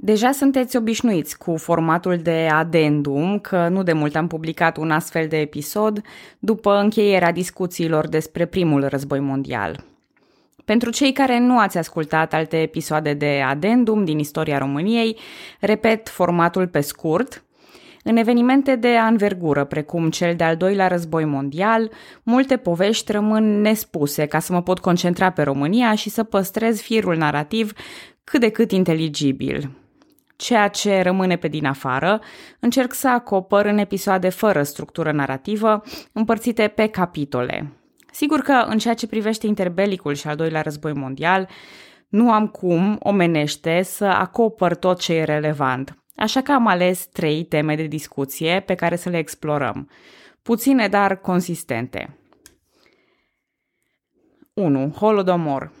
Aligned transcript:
Deja 0.00 0.32
sunteți 0.32 0.76
obișnuiți 0.76 1.38
cu 1.38 1.56
formatul 1.56 2.16
de 2.16 2.48
adendum, 2.50 3.38
că 3.38 3.68
nu 3.68 3.82
de 3.82 3.92
mult 3.92 4.16
am 4.16 4.26
publicat 4.26 4.76
un 4.76 4.90
astfel 4.90 5.26
de 5.28 5.36
episod 5.36 6.02
după 6.38 6.78
încheierea 6.78 7.32
discuțiilor 7.32 8.08
despre 8.08 8.44
primul 8.46 8.86
război 8.86 9.20
mondial. 9.20 9.84
Pentru 10.64 10.90
cei 10.90 11.12
care 11.12 11.38
nu 11.38 11.58
ați 11.58 11.78
ascultat 11.78 12.34
alte 12.34 12.56
episoade 12.56 13.14
de 13.14 13.42
adendum 13.46 14.04
din 14.04 14.18
istoria 14.18 14.58
României, 14.58 15.18
repet 15.60 16.08
formatul 16.08 16.66
pe 16.66 16.80
scurt. 16.80 17.44
În 18.04 18.16
evenimente 18.16 18.76
de 18.76 18.96
anvergură, 18.96 19.64
precum 19.64 20.10
cel 20.10 20.34
de-al 20.36 20.56
doilea 20.56 20.88
război 20.88 21.24
mondial, 21.24 21.90
multe 22.22 22.56
povești 22.56 23.12
rămân 23.12 23.60
nespuse 23.60 24.26
ca 24.26 24.38
să 24.38 24.52
mă 24.52 24.62
pot 24.62 24.78
concentra 24.78 25.30
pe 25.30 25.42
România 25.42 25.94
și 25.94 26.10
să 26.10 26.22
păstrez 26.22 26.80
firul 26.80 27.16
narrativ 27.16 27.72
cât 28.24 28.40
de 28.40 28.48
cât 28.48 28.72
inteligibil 28.72 29.70
ceea 30.38 30.68
ce 30.68 31.00
rămâne 31.00 31.36
pe 31.36 31.48
din 31.48 31.66
afară, 31.66 32.20
încerc 32.60 32.92
să 32.92 33.08
acopăr 33.08 33.64
în 33.64 33.78
episoade 33.78 34.28
fără 34.28 34.62
structură 34.62 35.12
narrativă, 35.12 35.82
împărțite 36.12 36.68
pe 36.68 36.86
capitole. 36.86 37.72
Sigur 38.12 38.40
că 38.40 38.52
în 38.52 38.78
ceea 38.78 38.94
ce 38.94 39.06
privește 39.06 39.46
interbelicul 39.46 40.14
și 40.14 40.28
al 40.28 40.36
doilea 40.36 40.60
război 40.60 40.92
mondial, 40.92 41.48
nu 42.08 42.32
am 42.32 42.46
cum, 42.46 42.98
omenește, 43.02 43.82
să 43.82 44.04
acopăr 44.04 44.76
tot 44.76 45.00
ce 45.00 45.14
e 45.14 45.24
relevant. 45.24 45.98
Așa 46.16 46.40
că 46.40 46.52
am 46.52 46.66
ales 46.66 47.06
trei 47.06 47.44
teme 47.44 47.76
de 47.76 47.86
discuție 47.86 48.62
pe 48.66 48.74
care 48.74 48.96
să 48.96 49.08
le 49.08 49.18
explorăm. 49.18 49.90
Puține, 50.42 50.88
dar 50.88 51.16
consistente. 51.16 52.18
1. 54.54 54.90
Holodomor. 54.90 55.72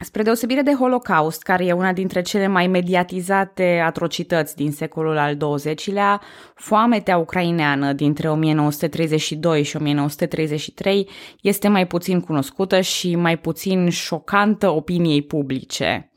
Spre 0.00 0.22
deosebire 0.22 0.62
de 0.62 0.74
Holocaust, 0.74 1.42
care 1.42 1.64
e 1.64 1.72
una 1.72 1.92
dintre 1.92 2.22
cele 2.22 2.46
mai 2.46 2.66
mediatizate 2.66 3.82
atrocități 3.84 4.56
din 4.56 4.72
secolul 4.72 5.16
al 5.18 5.36
XX-lea, 5.36 6.20
foametea 6.54 7.16
ucraineană 7.16 7.92
dintre 7.92 8.30
1932 8.30 9.62
și 9.62 9.76
1933 9.76 11.08
este 11.40 11.68
mai 11.68 11.86
puțin 11.86 12.20
cunoscută 12.20 12.80
și 12.80 13.16
mai 13.16 13.38
puțin 13.38 13.88
șocantă 13.88 14.68
opiniei 14.68 15.22
publice 15.22 16.07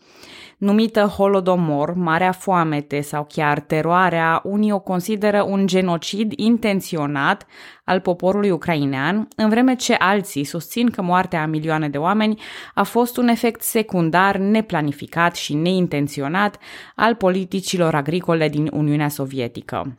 numită 0.62 1.02
Holodomor, 1.02 1.94
Marea 1.94 2.32
Foamete 2.32 3.02
sau 3.02 3.28
chiar 3.30 3.60
teroarea, 3.60 4.42
unii 4.44 4.72
o 4.72 4.80
consideră 4.80 5.44
un 5.44 5.68
genocid 5.68 6.32
intenționat 6.36 7.46
al 7.84 8.00
poporului 8.00 8.52
ucrainean, 8.52 9.28
în 9.36 9.50
vreme 9.50 9.76
ce 9.76 9.94
alții 9.94 10.44
susțin 10.44 10.90
că 10.90 11.02
moartea 11.02 11.42
a 11.42 11.46
milioane 11.46 11.90
de 11.90 11.98
oameni 11.98 12.42
a 12.74 12.84
fost 12.84 13.18
un 13.18 13.28
efect 13.28 13.62
secundar, 13.62 14.38
neplanificat 14.38 15.36
și 15.36 15.54
neintenționat 15.54 16.58
al 16.96 17.16
politicilor 17.16 17.96
agricole 17.96 18.50
din 18.50 18.70
Uniunea 18.74 19.10
Sovietică. 19.10 19.98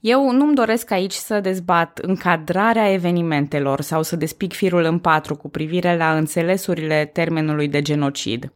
Eu 0.00 0.30
nu-mi 0.30 0.54
doresc 0.54 0.90
aici 0.90 1.12
să 1.12 1.40
dezbat 1.40 1.98
încadrarea 1.98 2.92
evenimentelor 2.92 3.80
sau 3.80 4.02
să 4.02 4.16
despic 4.16 4.52
firul 4.52 4.84
în 4.84 4.98
patru 4.98 5.36
cu 5.36 5.48
privire 5.48 5.96
la 5.96 6.16
înțelesurile 6.16 7.10
termenului 7.12 7.68
de 7.68 7.82
genocid 7.82 8.52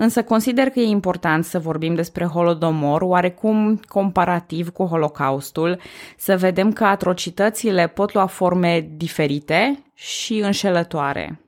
însă 0.00 0.22
consider 0.22 0.68
că 0.68 0.80
e 0.80 0.86
important 0.86 1.44
să 1.44 1.58
vorbim 1.58 1.94
despre 1.94 2.24
Holodomor 2.24 3.02
oarecum 3.02 3.80
comparativ 3.88 4.68
cu 4.68 4.84
Holocaustul, 4.84 5.78
să 6.16 6.36
vedem 6.36 6.72
că 6.72 6.84
atrocitățile 6.84 7.86
pot 7.86 8.12
lua 8.12 8.26
forme 8.26 8.88
diferite 8.96 9.84
și 9.94 10.38
înșelătoare. 10.38 11.40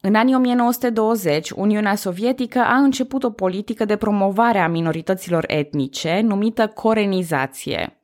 În 0.00 0.14
anii 0.14 0.34
1920, 0.34 1.50
Uniunea 1.50 1.94
Sovietică 1.94 2.58
a 2.58 2.74
început 2.76 3.22
o 3.24 3.30
politică 3.30 3.84
de 3.84 3.96
promovare 3.96 4.58
a 4.58 4.68
minorităților 4.68 5.44
etnice 5.46 6.20
numită 6.24 6.66
corenizație. 6.66 7.98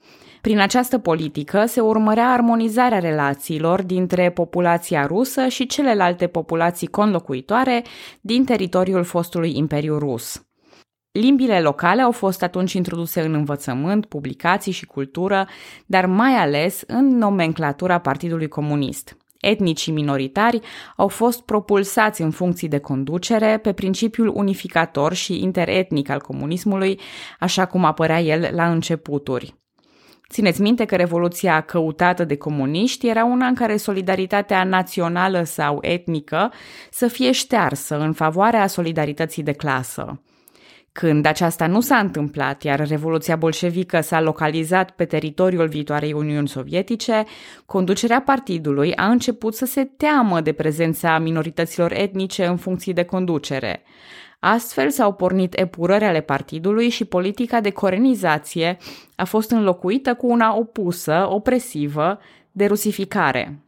Prin 0.45 0.59
această 0.59 0.99
politică 0.99 1.65
se 1.67 1.81
urmărea 1.81 2.33
armonizarea 2.33 2.99
relațiilor 2.99 3.83
dintre 3.83 4.31
populația 4.31 5.07
rusă 5.07 5.49
și 5.49 5.67
celelalte 5.67 6.27
populații 6.27 6.87
conlocuitoare 6.87 7.85
din 8.21 8.45
teritoriul 8.45 9.05
fostului 9.05 9.57
Imperiu 9.57 9.99
Rus. 9.99 10.47
Limbile 11.13 11.61
locale 11.61 12.03
au 12.03 12.11
fost 12.11 12.43
atunci 12.43 12.73
introduse 12.73 13.21
în 13.21 13.35
învățământ, 13.35 14.07
publicații 14.07 14.73
și 14.73 14.87
cultură, 14.87 15.49
dar 15.87 16.07
mai 16.07 16.33
ales 16.33 16.83
în 16.87 17.17
nomenclatura 17.17 17.99
Partidului 17.99 18.49
Comunist. 18.49 19.17
Etnicii 19.41 19.93
minoritari 19.93 20.61
au 20.97 21.09
fost 21.09 21.43
propulsați 21.43 22.23
în 22.23 22.31
funcții 22.31 22.69
de 22.69 22.79
conducere 22.79 23.59
pe 23.59 23.73
principiul 23.73 24.33
unificator 24.35 25.13
și 25.13 25.43
interetnic 25.43 26.09
al 26.09 26.21
comunismului, 26.21 27.01
așa 27.39 27.67
cum 27.67 27.85
apărea 27.85 28.21
el 28.21 28.49
la 28.55 28.71
începuturi. 28.71 29.63
Țineți 30.31 30.61
minte 30.61 30.85
că 30.85 30.97
revoluția 30.97 31.61
căutată 31.61 32.25
de 32.25 32.37
comuniști 32.37 33.09
era 33.09 33.25
una 33.25 33.47
în 33.47 33.55
care 33.55 33.77
solidaritatea 33.77 34.65
națională 34.65 35.43
sau 35.43 35.79
etnică 35.81 36.53
să 36.91 37.07
fie 37.07 37.33
ștearsă 37.33 37.99
în 37.99 38.13
favoarea 38.13 38.67
solidarității 38.67 39.43
de 39.43 39.53
clasă. 39.53 40.21
Când 40.93 41.27
aceasta 41.27 41.67
nu 41.67 41.81
s-a 41.81 41.97
întâmplat, 41.97 42.63
iar 42.63 42.89
Revoluția 42.89 43.37
bolșevică 43.37 44.01
s-a 44.01 44.21
localizat 44.21 44.91
pe 44.91 45.05
teritoriul 45.05 45.69
viitoarei 45.69 46.13
Uniuni 46.13 46.49
Sovietice, 46.49 47.25
conducerea 47.67 48.21
partidului 48.21 48.95
a 48.95 49.07
început 49.07 49.55
să 49.55 49.65
se 49.65 49.85
teamă 49.85 50.41
de 50.41 50.53
prezența 50.53 51.19
minorităților 51.19 51.93
etnice 51.93 52.47
în 52.47 52.57
funcții 52.57 52.93
de 52.93 53.03
conducere. 53.03 53.83
Astfel 54.47 54.91
s-au 54.91 55.13
pornit 55.13 55.59
epurări 55.59 56.05
ale 56.05 56.21
partidului 56.21 56.89
și 56.89 57.05
politica 57.05 57.61
de 57.61 57.71
corenizație 57.71 58.77
a 59.17 59.25
fost 59.25 59.51
înlocuită 59.51 60.15
cu 60.15 60.27
una 60.27 60.57
opusă, 60.57 61.27
opresivă, 61.31 62.19
de 62.53 62.67
rusificare. 62.67 63.63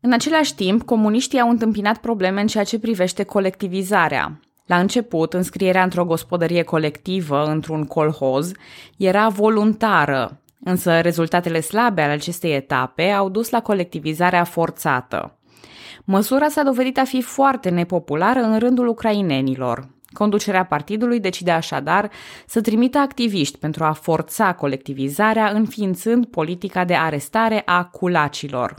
În 0.00 0.12
același 0.12 0.54
timp, 0.54 0.82
comuniștii 0.82 1.40
au 1.40 1.48
întâmpinat 1.50 1.98
probleme 1.98 2.40
în 2.40 2.46
ceea 2.46 2.64
ce 2.64 2.78
privește 2.78 3.22
colectivizarea. 3.22 4.40
La 4.66 4.78
început, 4.78 5.34
înscrierea 5.34 5.82
într-o 5.82 6.04
gospodărie 6.04 6.62
colectivă, 6.62 7.44
într-un 7.44 7.84
colhoz, 7.84 8.52
era 8.96 9.28
voluntară, 9.28 10.40
însă 10.64 11.00
rezultatele 11.00 11.60
slabe 11.60 12.02
ale 12.02 12.12
acestei 12.12 12.54
etape 12.54 13.10
au 13.10 13.28
dus 13.28 13.50
la 13.50 13.60
colectivizarea 13.60 14.44
forțată. 14.44 15.38
Măsura 16.04 16.48
s-a 16.48 16.62
dovedit 16.62 16.98
a 16.98 17.04
fi 17.04 17.22
foarte 17.22 17.68
nepopulară 17.68 18.40
în 18.40 18.58
rândul 18.58 18.88
ucrainenilor. 18.88 19.96
Conducerea 20.12 20.64
partidului 20.64 21.20
decide 21.20 21.50
așadar 21.50 22.10
să 22.46 22.60
trimită 22.60 22.98
activiști 22.98 23.58
pentru 23.58 23.84
a 23.84 23.92
forța 23.92 24.54
colectivizarea, 24.54 25.50
înființând 25.50 26.26
politica 26.26 26.84
de 26.84 26.94
arestare 26.94 27.62
a 27.64 27.84
culacilor. 27.84 28.74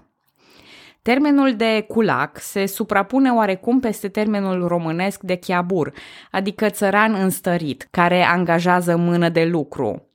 Termenul 1.02 1.56
de 1.56 1.86
culac 1.88 2.40
se 2.40 2.66
suprapune 2.66 3.32
oarecum 3.32 3.80
peste 3.80 4.08
termenul 4.08 4.68
românesc 4.68 5.22
de 5.22 5.36
chiabur, 5.36 5.94
adică 6.32 6.70
țăran 6.70 7.14
înstărit, 7.14 7.88
care 7.92 8.24
angajează 8.24 8.96
mână 8.96 9.30
de 9.30 9.46
lucru. 9.46 10.09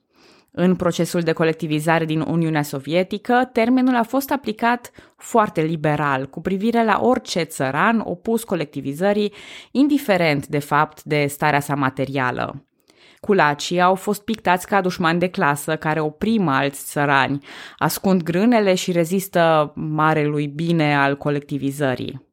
În 0.57 0.75
procesul 0.75 1.21
de 1.21 1.31
colectivizare 1.31 2.05
din 2.05 2.19
Uniunea 2.19 2.61
Sovietică, 2.61 3.49
termenul 3.51 3.95
a 3.95 4.03
fost 4.03 4.31
aplicat 4.31 4.91
foarte 5.17 5.61
liberal 5.61 6.25
cu 6.25 6.41
privire 6.41 6.83
la 6.83 6.99
orice 7.01 7.41
țăran 7.41 8.01
opus 8.05 8.43
colectivizării, 8.43 9.33
indiferent 9.71 10.47
de 10.47 10.59
fapt 10.59 11.03
de 11.03 11.25
starea 11.25 11.59
sa 11.59 11.75
materială. 11.75 12.65
Culacii 13.19 13.81
au 13.81 13.95
fost 13.95 14.23
pictați 14.23 14.67
ca 14.67 14.81
dușmani 14.81 15.19
de 15.19 15.29
clasă 15.29 15.75
care 15.75 15.99
oprimă 15.99 16.51
alți 16.51 16.85
țărani, 16.85 17.45
ascund 17.77 18.23
grânele 18.23 18.73
și 18.75 18.91
rezistă 18.91 19.71
marelui 19.75 20.47
bine 20.47 20.97
al 20.97 21.17
colectivizării. 21.17 22.24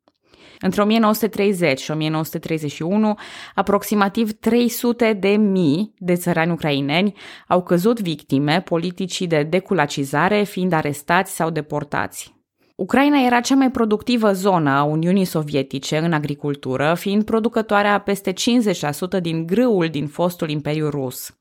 Între 0.64 0.82
1930 0.82 1.80
și 1.80 1.90
1931, 1.90 3.14
aproximativ 3.54 4.32
300 4.32 5.12
de 5.12 5.28
mii 5.28 5.94
de 5.98 6.14
țărani 6.14 6.50
ucraineni 6.52 7.14
au 7.48 7.62
căzut 7.62 8.00
victime 8.00 8.60
politicii 8.60 9.26
de 9.26 9.42
deculacizare, 9.42 10.42
fiind 10.42 10.72
arestați 10.72 11.34
sau 11.34 11.50
deportați. 11.50 12.34
Ucraina 12.76 13.18
era 13.26 13.40
cea 13.40 13.54
mai 13.54 13.70
productivă 13.70 14.32
zonă 14.32 14.70
a 14.70 14.82
Uniunii 14.82 15.24
Sovietice 15.24 15.98
în 15.98 16.12
agricultură, 16.12 16.94
fiind 16.98 17.24
producătoarea 17.24 17.98
peste 17.98 18.32
50% 18.32 19.20
din 19.20 19.46
grâul 19.46 19.88
din 19.88 20.06
fostul 20.06 20.50
Imperiu 20.50 20.88
Rus. 20.88 21.36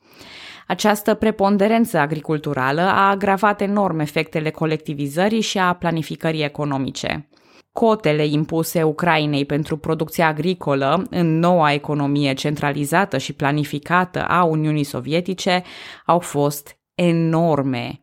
Această 0.68 1.13
preponderență 1.13 1.98
agriculturală 1.98 2.81
a 2.81 3.10
agravat 3.10 3.62
enorm 3.62 4.00
efectele 4.00 4.50
colectivizării 4.50 5.42
și 5.42 5.57
a 5.57 5.74
planificării 5.74 6.44
economice 6.44 7.30
cotele 7.72 8.26
impuse 8.26 8.84
Ucrainei 8.84 9.46
pentru 9.46 9.78
producția 9.78 10.28
agricolă 10.28 11.06
în 11.10 11.40
noua 11.40 11.74
economie 11.74 12.34
centralizată 12.34 13.18
și 13.18 13.34
planificată 13.34 14.26
a 14.26 14.44
Uniunii 14.44 14.84
Sovietice 14.84 15.64
au 16.06 16.20
fost 16.20 16.80
enorme. 16.96 18.02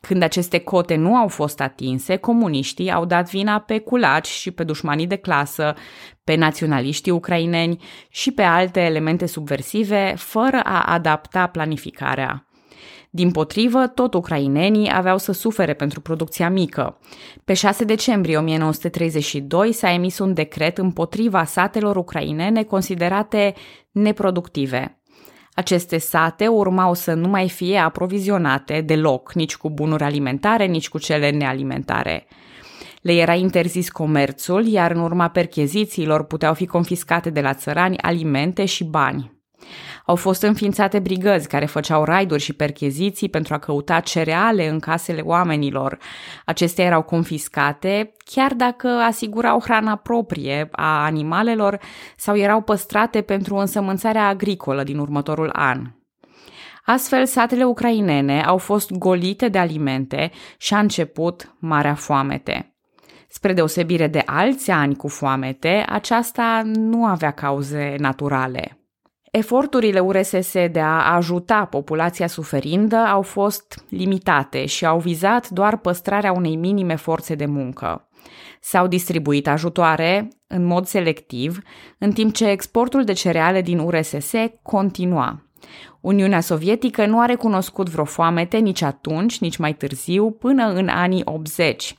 Când 0.00 0.22
aceste 0.22 0.58
cote 0.58 0.94
nu 0.94 1.16
au 1.16 1.28
fost 1.28 1.60
atinse, 1.60 2.16
comuniștii 2.16 2.90
au 2.90 3.04
dat 3.04 3.30
vina 3.30 3.58
pe 3.58 3.78
culaci 3.78 4.26
și 4.26 4.50
pe 4.50 4.64
dușmanii 4.64 5.06
de 5.06 5.16
clasă, 5.16 5.74
pe 6.24 6.34
naționaliștii 6.34 7.12
ucraineni 7.12 7.82
și 8.08 8.30
pe 8.30 8.42
alte 8.42 8.80
elemente 8.80 9.26
subversive, 9.26 10.14
fără 10.16 10.60
a 10.64 10.82
adapta 10.82 11.46
planificarea. 11.46 12.49
Din 13.12 13.30
potrivă, 13.30 13.86
tot 13.86 14.14
ucrainenii 14.14 14.90
aveau 14.94 15.18
să 15.18 15.32
sufere 15.32 15.74
pentru 15.74 16.00
producția 16.00 16.50
mică. 16.50 16.98
Pe 17.44 17.54
6 17.54 17.84
decembrie 17.84 18.36
1932 18.36 19.72
s-a 19.72 19.92
emis 19.92 20.18
un 20.18 20.34
decret 20.34 20.78
împotriva 20.78 21.44
satelor 21.44 21.96
ucrainene 21.96 22.62
considerate 22.62 23.54
neproductive. 23.90 25.00
Aceste 25.54 25.98
sate 25.98 26.46
urmau 26.46 26.94
să 26.94 27.14
nu 27.14 27.28
mai 27.28 27.48
fie 27.48 27.78
aprovizionate 27.78 28.80
deloc, 28.80 29.32
nici 29.32 29.56
cu 29.56 29.70
bunuri 29.70 30.04
alimentare, 30.04 30.66
nici 30.66 30.88
cu 30.88 30.98
cele 30.98 31.30
nealimentare. 31.30 32.26
Le 33.02 33.12
era 33.12 33.34
interzis 33.34 33.88
comerțul, 33.88 34.66
iar 34.66 34.90
în 34.90 35.00
urma 35.00 35.28
perchezițiilor 35.28 36.24
puteau 36.24 36.54
fi 36.54 36.66
confiscate 36.66 37.30
de 37.30 37.40
la 37.40 37.54
țărani 37.54 37.98
alimente 37.98 38.64
și 38.64 38.84
bani. 38.84 39.39
Au 40.06 40.16
fost 40.16 40.42
înființate 40.42 40.98
brigăzi 40.98 41.48
care 41.48 41.66
făceau 41.66 42.04
raiduri 42.04 42.42
și 42.42 42.52
percheziții 42.52 43.28
pentru 43.28 43.54
a 43.54 43.58
căuta 43.58 44.00
cereale 44.00 44.68
în 44.68 44.78
casele 44.78 45.20
oamenilor. 45.20 45.98
Acestea 46.44 46.84
erau 46.84 47.02
confiscate, 47.02 48.12
chiar 48.24 48.54
dacă 48.54 48.88
asigurau 48.88 49.60
hrana 49.60 49.96
proprie 49.96 50.68
a 50.72 51.04
animalelor 51.04 51.78
sau 52.16 52.36
erau 52.36 52.60
păstrate 52.60 53.20
pentru 53.20 53.56
însămânțarea 53.56 54.26
agricolă 54.26 54.82
din 54.82 54.98
următorul 54.98 55.50
an. 55.52 55.82
Astfel, 56.84 57.26
satele 57.26 57.64
ucrainene 57.64 58.42
au 58.42 58.58
fost 58.58 58.90
golite 58.90 59.48
de 59.48 59.58
alimente 59.58 60.30
și 60.58 60.74
a 60.74 60.78
început 60.78 61.54
marea 61.58 61.94
foamete. 61.94 62.74
Spre 63.28 63.52
deosebire 63.52 64.06
de 64.06 64.22
alți 64.26 64.70
ani 64.70 64.96
cu 64.96 65.08
foamete, 65.08 65.84
aceasta 65.88 66.62
nu 66.64 67.04
avea 67.04 67.30
cauze 67.30 67.94
naturale. 67.98 68.79
Eforturile 69.30 70.00
URSS 70.00 70.52
de 70.52 70.80
a 70.80 71.14
ajuta 71.14 71.64
populația 71.64 72.26
suferindă 72.26 72.96
au 72.96 73.22
fost 73.22 73.84
limitate 73.88 74.66
și 74.66 74.86
au 74.86 74.98
vizat 74.98 75.48
doar 75.48 75.76
păstrarea 75.76 76.32
unei 76.32 76.56
minime 76.56 76.96
forțe 76.96 77.34
de 77.34 77.46
muncă. 77.46 78.08
S-au 78.60 78.86
distribuit 78.86 79.48
ajutoare 79.48 80.28
în 80.46 80.64
mod 80.64 80.86
selectiv, 80.86 81.62
în 81.98 82.12
timp 82.12 82.34
ce 82.34 82.48
exportul 82.48 83.04
de 83.04 83.12
cereale 83.12 83.62
din 83.62 83.78
URSS 83.78 84.32
continua. 84.62 85.44
Uniunea 86.00 86.40
Sovietică 86.40 87.06
nu 87.06 87.20
a 87.20 87.24
recunoscut 87.24 87.88
vreo 87.88 88.04
foamete 88.04 88.56
nici 88.56 88.82
atunci, 88.82 89.38
nici 89.38 89.56
mai 89.56 89.74
târziu, 89.74 90.30
până 90.30 90.72
în 90.72 90.88
anii 90.88 91.22
80. 91.24 91.96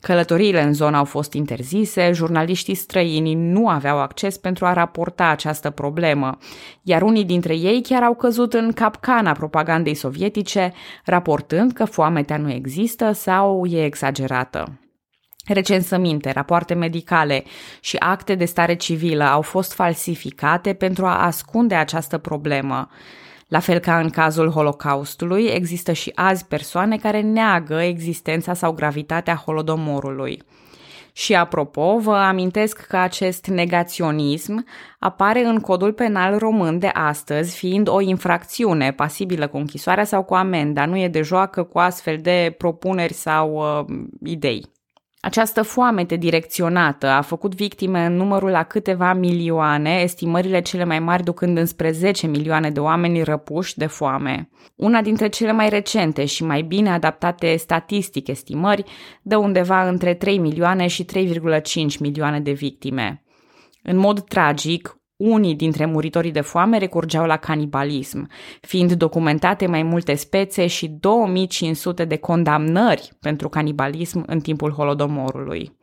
Călătoriile 0.00 0.62
în 0.62 0.72
zonă 0.72 0.96
au 0.96 1.04
fost 1.04 1.32
interzise, 1.32 2.12
jurnaliștii 2.12 2.74
străini 2.74 3.34
nu 3.34 3.68
aveau 3.68 3.98
acces 3.98 4.36
pentru 4.36 4.66
a 4.66 4.72
raporta 4.72 5.26
această 5.26 5.70
problemă, 5.70 6.38
iar 6.82 7.02
unii 7.02 7.24
dintre 7.24 7.56
ei 7.56 7.82
chiar 7.82 8.02
au 8.02 8.14
căzut 8.14 8.54
în 8.54 8.72
capcana 8.72 9.32
propagandei 9.32 9.94
sovietice, 9.94 10.72
raportând 11.04 11.72
că 11.72 11.84
foametea 11.84 12.36
nu 12.36 12.50
există 12.50 13.12
sau 13.12 13.66
e 13.66 13.84
exagerată. 13.84 14.80
Recensăminte, 15.46 16.30
rapoarte 16.30 16.74
medicale 16.74 17.44
și 17.80 17.96
acte 17.96 18.34
de 18.34 18.44
stare 18.44 18.74
civilă 18.74 19.24
au 19.24 19.42
fost 19.42 19.72
falsificate 19.72 20.72
pentru 20.72 21.06
a 21.06 21.24
ascunde 21.24 21.74
această 21.74 22.18
problemă. 22.18 22.88
La 23.50 23.58
fel 23.58 23.78
ca 23.78 23.98
în 23.98 24.10
cazul 24.10 24.50
Holocaustului, 24.50 25.44
există 25.44 25.92
și 25.92 26.12
azi 26.14 26.46
persoane 26.46 26.96
care 26.96 27.20
neagă 27.20 27.82
existența 27.82 28.54
sau 28.54 28.72
gravitatea 28.72 29.34
holodomorului. 29.34 30.42
Și 31.12 31.34
apropo, 31.34 31.98
vă 31.98 32.14
amintesc 32.14 32.86
că 32.86 32.96
acest 32.96 33.46
negaționism 33.46 34.66
apare 34.98 35.44
în 35.44 35.60
codul 35.60 35.92
penal 35.92 36.38
român 36.38 36.78
de 36.78 36.86
astăzi, 36.86 37.56
fiind 37.56 37.88
o 37.88 38.00
infracțiune 38.00 38.92
pasibilă 38.92 39.46
cu 39.48 39.56
închisoarea 39.56 40.04
sau 40.04 40.22
cu 40.22 40.34
amenda, 40.34 40.86
nu 40.86 40.98
e 40.98 41.08
de 41.08 41.22
joacă 41.22 41.62
cu 41.62 41.78
astfel 41.78 42.18
de 42.18 42.54
propuneri 42.58 43.12
sau 43.12 43.54
uh, 43.54 43.96
idei. 44.24 44.70
Această 45.22 45.62
foamete 45.62 46.16
direcționată 46.16 47.06
a 47.06 47.20
făcut 47.20 47.54
victime 47.54 48.04
în 48.04 48.16
numărul 48.16 48.50
la 48.50 48.62
câteva 48.62 49.12
milioane, 49.12 50.00
estimările 50.02 50.60
cele 50.60 50.84
mai 50.84 50.98
mari 50.98 51.24
ducând 51.24 51.58
înspre 51.58 51.90
10 51.90 52.26
milioane 52.26 52.70
de 52.70 52.80
oameni 52.80 53.22
răpuși 53.22 53.76
de 53.76 53.86
foame. 53.86 54.48
Una 54.76 55.02
dintre 55.02 55.28
cele 55.28 55.52
mai 55.52 55.68
recente 55.68 56.24
și 56.24 56.44
mai 56.44 56.62
bine 56.62 56.90
adaptate 56.90 57.56
statistic 57.56 58.28
estimări 58.28 58.84
dă 59.22 59.36
undeva 59.36 59.88
între 59.88 60.14
3 60.14 60.38
milioane 60.38 60.86
și 60.86 61.04
3,5 61.04 61.98
milioane 61.98 62.40
de 62.40 62.52
victime. 62.52 63.24
În 63.82 63.96
mod 63.96 64.20
tragic, 64.20 64.99
unii 65.20 65.54
dintre 65.54 65.86
muritorii 65.86 66.32
de 66.32 66.40
foame 66.40 66.78
recurgeau 66.78 67.26
la 67.26 67.36
canibalism, 67.36 68.28
fiind 68.60 68.92
documentate 68.92 69.66
mai 69.66 69.82
multe 69.82 70.14
spețe 70.14 70.66
și 70.66 70.88
2500 70.88 72.04
de 72.04 72.16
condamnări 72.16 73.10
pentru 73.20 73.48
canibalism 73.48 74.24
în 74.26 74.40
timpul 74.40 74.72
holodomorului. 74.72 75.78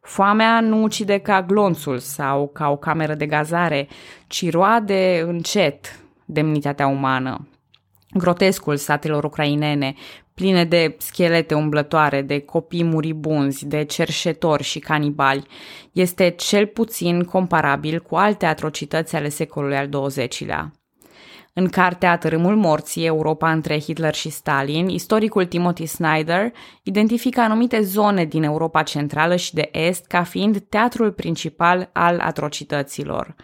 Foamea 0.00 0.60
nu 0.60 0.82
ucide 0.82 1.18
ca 1.18 1.42
glonțul 1.42 1.98
sau 1.98 2.48
ca 2.48 2.68
o 2.68 2.76
cameră 2.76 3.14
de 3.14 3.26
gazare, 3.26 3.88
ci 4.26 4.50
roade 4.50 5.24
încet 5.26 6.00
demnitatea 6.24 6.86
umană. 6.86 7.48
Grotescul 8.10 8.76
satelor 8.76 9.24
ucrainene, 9.24 9.94
pline 10.36 10.64
de 10.64 10.96
schelete 10.98 11.54
umblătoare, 11.54 12.22
de 12.22 12.38
copii 12.38 12.84
muribunzi, 12.84 13.66
de 13.66 13.84
cerșetori 13.84 14.62
și 14.62 14.78
canibali, 14.78 15.46
este 15.92 16.28
cel 16.30 16.66
puțin 16.66 17.22
comparabil 17.24 18.00
cu 18.00 18.16
alte 18.16 18.46
atrocități 18.46 19.16
ale 19.16 19.28
secolului 19.28 19.76
al 19.76 19.88
XX-lea. 19.88 20.72
În 21.52 21.68
cartea 21.68 22.18
Tărâmul 22.18 22.56
morții, 22.56 23.04
Europa 23.04 23.52
între 23.52 23.80
Hitler 23.80 24.14
și 24.14 24.28
Stalin, 24.28 24.88
istoricul 24.88 25.44
Timothy 25.44 25.86
Snyder 25.86 26.52
identifică 26.82 27.40
anumite 27.40 27.80
zone 27.80 28.24
din 28.24 28.42
Europa 28.42 28.82
Centrală 28.82 29.36
și 29.36 29.54
de 29.54 29.68
Est 29.72 30.06
ca 30.06 30.22
fiind 30.22 30.58
teatrul 30.68 31.12
principal 31.12 31.90
al 31.92 32.20
atrocităților. 32.20 33.34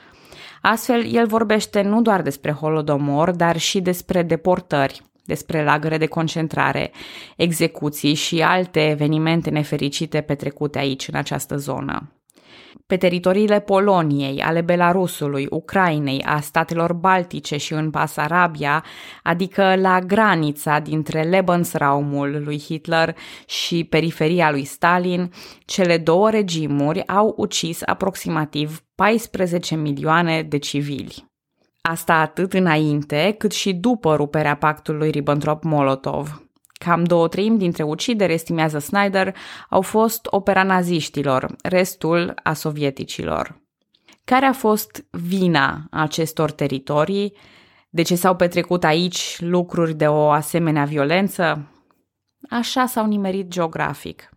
Astfel, 0.62 1.15
el 1.15 1.27
vorbește 1.27 1.83
nu 1.83 2.03
doar 2.03 2.23
despre 2.23 2.53
Holodomor, 2.53 3.31
dar 3.31 3.59
și 3.59 3.81
despre 3.81 4.23
deportări, 4.23 5.03
despre 5.25 5.65
lagăre 5.65 5.99
de 5.99 6.07
concentrare, 6.07 6.91
execuții 7.37 8.15
și 8.15 8.43
alte 8.43 8.91
evenimente 8.91 9.51
nefericite 9.51 10.21
petrecute 10.21 10.79
aici, 10.79 11.09
în 11.09 11.15
această 11.15 11.57
zonă. 11.57 12.17
Pe 12.87 12.97
teritoriile 12.97 13.61
Poloniei, 13.61 14.41
ale 14.41 14.61
Belarusului, 14.61 15.47
Ucrainei, 15.51 16.23
a 16.27 16.41
statelor 16.41 16.93
baltice 16.93 17.57
și 17.57 17.73
în 17.73 17.91
Pasarabia, 17.91 18.85
adică 19.23 19.77
la 19.77 20.01
granița 20.01 20.79
dintre 20.79 21.23
Lebensraumul 21.23 22.43
lui 22.45 22.61
Hitler 22.61 23.17
și 23.47 23.85
periferia 23.85 24.50
lui 24.50 24.64
Stalin, 24.64 25.33
cele 25.64 25.99
două 25.99 26.31
regimuri 26.31 27.07
au 27.07 27.35
ucis 27.37 27.83
aproximativ 27.85 28.83
14 28.95 29.76
milioane 29.76 30.43
de 30.43 30.59
civili. 30.59 31.32
Asta 31.83 32.15
atât 32.15 32.53
înainte 32.53 33.35
cât 33.39 33.53
și 33.53 33.75
după 33.75 34.17
ruperea 34.17 34.57
pactului 34.57 35.11
Ribbentrop-Molotov. 35.11 36.43
Cam 36.73 37.05
două 37.05 37.29
treimi 37.29 37.59
dintre 37.59 37.83
ucideri, 37.83 38.33
estimează 38.33 38.79
Snyder, 38.79 39.37
au 39.69 39.81
fost 39.81 40.27
opera 40.31 40.62
naziștilor, 40.62 41.55
restul 41.62 42.35
a 42.43 42.53
sovieticilor. 42.53 43.61
Care 44.25 44.47
a 44.47 44.53
fost 44.53 45.05
vina 45.11 45.87
acestor 45.91 46.51
teritorii? 46.51 47.37
De 47.91 48.03
ce 48.03 48.15
s-au 48.15 48.37
petrecut 48.37 48.85
aici 48.85 49.37
lucruri 49.41 49.95
de 49.95 50.07
o 50.07 50.31
asemenea 50.31 50.85
violență? 50.85 51.71
Așa 52.51 52.87
s-au 52.87 53.07
nimerit 53.07 53.49
geografic. 53.49 54.31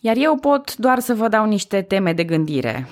Iar 0.00 0.16
eu 0.16 0.36
pot 0.36 0.76
doar 0.76 0.98
să 0.98 1.14
vă 1.14 1.28
dau 1.28 1.46
niște 1.46 1.82
teme 1.82 2.12
de 2.12 2.24
gândire. 2.24 2.86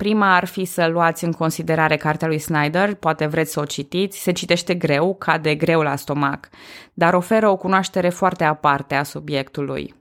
Prima 0.00 0.36
ar 0.36 0.44
fi 0.44 0.64
să 0.64 0.86
luați 0.86 1.24
în 1.24 1.32
considerare 1.32 1.96
cartea 1.96 2.28
lui 2.28 2.38
Snyder, 2.38 2.94
poate 2.94 3.26
vreți 3.26 3.52
să 3.52 3.60
o 3.60 3.64
citiți, 3.64 4.18
se 4.18 4.32
citește 4.32 4.74
greu, 4.74 5.14
cade 5.14 5.54
greu 5.54 5.80
la 5.80 5.96
stomac, 5.96 6.48
dar 6.94 7.14
oferă 7.14 7.48
o 7.48 7.56
cunoaștere 7.56 8.08
foarte 8.08 8.44
aparte 8.44 8.94
a 8.94 9.02
subiectului. 9.02 9.94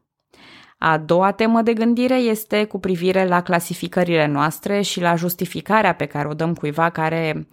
A 0.77 0.97
doua 0.97 1.31
temă 1.31 1.61
de 1.61 1.73
gândire 1.73 2.15
este 2.15 2.63
cu 2.63 2.79
privire 2.79 3.27
la 3.27 3.41
clasificările 3.41 4.25
noastre 4.25 4.81
și 4.81 5.01
la 5.01 5.15
justificarea 5.15 5.93
pe 5.93 6.05
care 6.05 6.27
o 6.27 6.33
dăm 6.33 6.53
cuiva 6.53 6.89
care, 6.89 7.47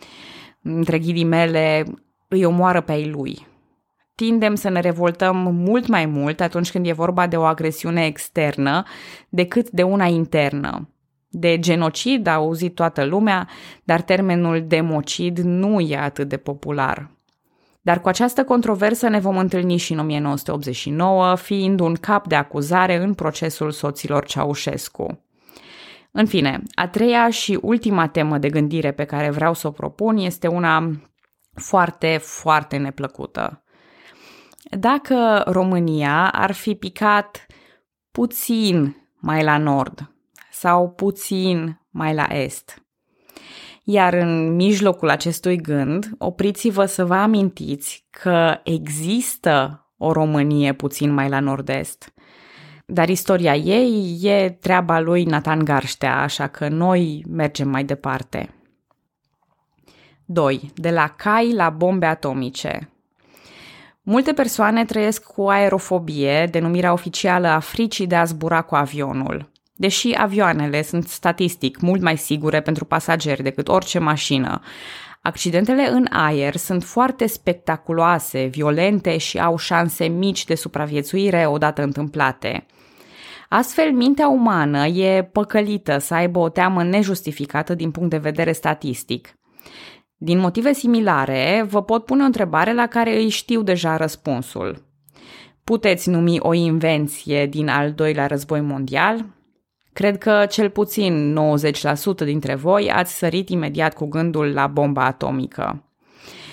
între 0.63 0.99
ghilimele, 0.99 1.85
îi 2.29 2.45
omoară 2.45 2.81
pe 2.81 2.93
ei 2.93 3.11
lui. 3.11 3.47
Tindem 4.15 4.55
să 4.55 4.69
ne 4.69 4.81
revoltăm 4.81 5.37
mult 5.37 5.87
mai 5.87 6.07
mult 6.07 6.41
atunci 6.41 6.71
când 6.71 6.87
e 6.87 6.93
vorba 6.93 7.27
de 7.27 7.37
o 7.37 7.43
agresiune 7.43 8.07
externă 8.07 8.83
decât 9.29 9.71
de 9.71 9.83
una 9.83 10.07
internă. 10.07 10.89
De 11.39 11.59
genocid 11.59 12.27
a 12.27 12.33
auzit 12.33 12.75
toată 12.75 13.05
lumea, 13.05 13.49
dar 13.85 14.01
termenul 14.01 14.65
democid 14.67 15.39
nu 15.39 15.81
e 15.81 15.97
atât 15.97 16.29
de 16.29 16.37
popular. 16.37 17.11
Dar 17.81 18.01
cu 18.01 18.09
această 18.09 18.45
controversă 18.45 19.09
ne 19.09 19.19
vom 19.19 19.37
întâlni 19.37 19.77
și 19.77 19.93
în 19.93 19.99
1989, 19.99 21.35
fiind 21.35 21.81
un 21.81 21.95
cap 21.95 22.27
de 22.27 22.35
acuzare 22.35 22.97
în 22.97 23.15
procesul 23.15 23.71
soților 23.71 24.25
Ceaușescu. 24.25 25.25
În 26.11 26.27
fine, 26.27 26.63
a 26.75 26.89
treia 26.89 27.31
și 27.31 27.59
ultima 27.63 28.09
temă 28.09 28.39
de 28.39 28.51
gândire 28.51 28.93
pe 28.93 29.05
care 29.05 29.31
vreau 29.31 29.55
să 29.55 29.67
o 29.67 29.71
propun 29.71 30.17
este 30.17 30.47
una 30.47 30.91
foarte, 31.55 32.19
foarte 32.23 32.77
neplăcută. 32.77 33.63
Dacă 34.71 35.43
România 35.47 36.31
ar 36.31 36.53
fi 36.53 36.75
picat 36.75 37.47
puțin 38.11 38.97
mai 39.15 39.43
la 39.43 39.59
nord 39.59 40.11
sau 40.59 40.91
puțin 40.91 41.81
mai 41.91 42.15
la 42.15 42.27
est, 42.31 42.83
iar 43.85 44.13
în 44.13 44.55
mijlocul 44.55 45.11
acestui 45.11 45.57
gând, 45.57 46.09
opriți-vă 46.19 46.85
să 46.85 47.05
vă 47.05 47.15
amintiți 47.15 48.07
că 48.11 48.61
există 48.65 49.87
o 49.97 50.13
Românie 50.13 50.73
puțin 50.73 51.11
mai 51.11 51.29
la 51.29 51.41
nord-est. 51.41 52.15
Dar 52.87 53.09
istoria 53.09 53.55
ei 53.55 54.19
e 54.23 54.51
treaba 54.51 55.01
lui 55.01 55.25
Nathan 55.25 55.65
Garștea, 55.65 56.21
așa 56.21 56.47
că 56.47 56.69
noi 56.69 57.25
mergem 57.29 57.69
mai 57.69 57.85
departe. 57.85 58.55
2. 60.25 60.73
De 60.75 60.91
la 60.91 61.09
cai 61.09 61.53
la 61.53 61.71
bombe 61.71 62.07
atomice. 62.07 62.91
Multe 64.03 64.33
persoane 64.33 64.85
trăiesc 64.85 65.23
cu 65.23 65.49
aerofobie, 65.49 66.47
denumirea 66.47 66.93
oficială 66.93 67.49
a 67.49 67.59
fricii 67.59 68.07
de 68.07 68.17
a 68.17 68.25
zbura 68.25 68.63
cu 68.63 68.75
avionul. 68.75 69.55
Deși 69.77 70.15
avioanele 70.17 70.83
sunt 70.83 71.09
statistic 71.09 71.81
mult 71.81 72.01
mai 72.01 72.17
sigure 72.17 72.61
pentru 72.61 72.85
pasageri 72.85 73.43
decât 73.43 73.69
orice 73.69 73.99
mașină, 73.99 74.61
accidentele 75.21 75.89
în 75.91 76.07
aer 76.11 76.57
sunt 76.57 76.85
foarte 76.85 77.27
spectaculoase, 77.27 78.45
violente 78.45 79.17
și 79.17 79.39
au 79.39 79.57
șanse 79.57 80.05
mici 80.05 80.45
de 80.45 80.55
supraviețuire 80.55 81.47
odată 81.47 81.83
întâmplate. 81.83 82.67
Astfel, 83.49 83.93
mintea 83.93 84.29
umană 84.29 84.87
e 84.87 85.23
păcălită 85.23 85.99
să 85.99 86.15
aibă 86.15 86.39
o 86.39 86.49
teamă 86.49 86.85
nejustificată 86.85 87.75
din 87.75 87.91
punct 87.91 88.11
de 88.11 88.17
vedere 88.17 88.53
statistic. 88.53 89.39
Din 90.17 90.39
motive 90.39 90.73
similare, 90.73 91.67
vă 91.69 91.83
pot 91.83 92.05
pune 92.05 92.23
o 92.23 92.27
întrebare 92.27 92.75
la 92.75 92.87
care 92.87 93.17
îi 93.17 93.29
știu 93.29 93.63
deja 93.63 93.97
răspunsul. 93.97 94.85
Puteți 95.65 96.11
numi 96.11 96.41
o 96.41 96.53
invenție 96.53 97.47
din 97.47 97.69
al 97.69 97.93
doilea 97.93 98.27
război 98.27 98.61
mondial? 98.61 99.36
Cred 99.97 100.19
că 100.19 100.47
cel 100.51 100.71
puțin 100.71 101.39
90% 102.23 102.25
dintre 102.25 102.55
voi 102.55 102.91
ați 102.91 103.19
sărit 103.19 103.49
imediat 103.49 103.95
cu 103.95 104.07
gândul 104.07 104.53
la 104.53 104.67
bomba 104.67 105.05
atomică. 105.05 105.85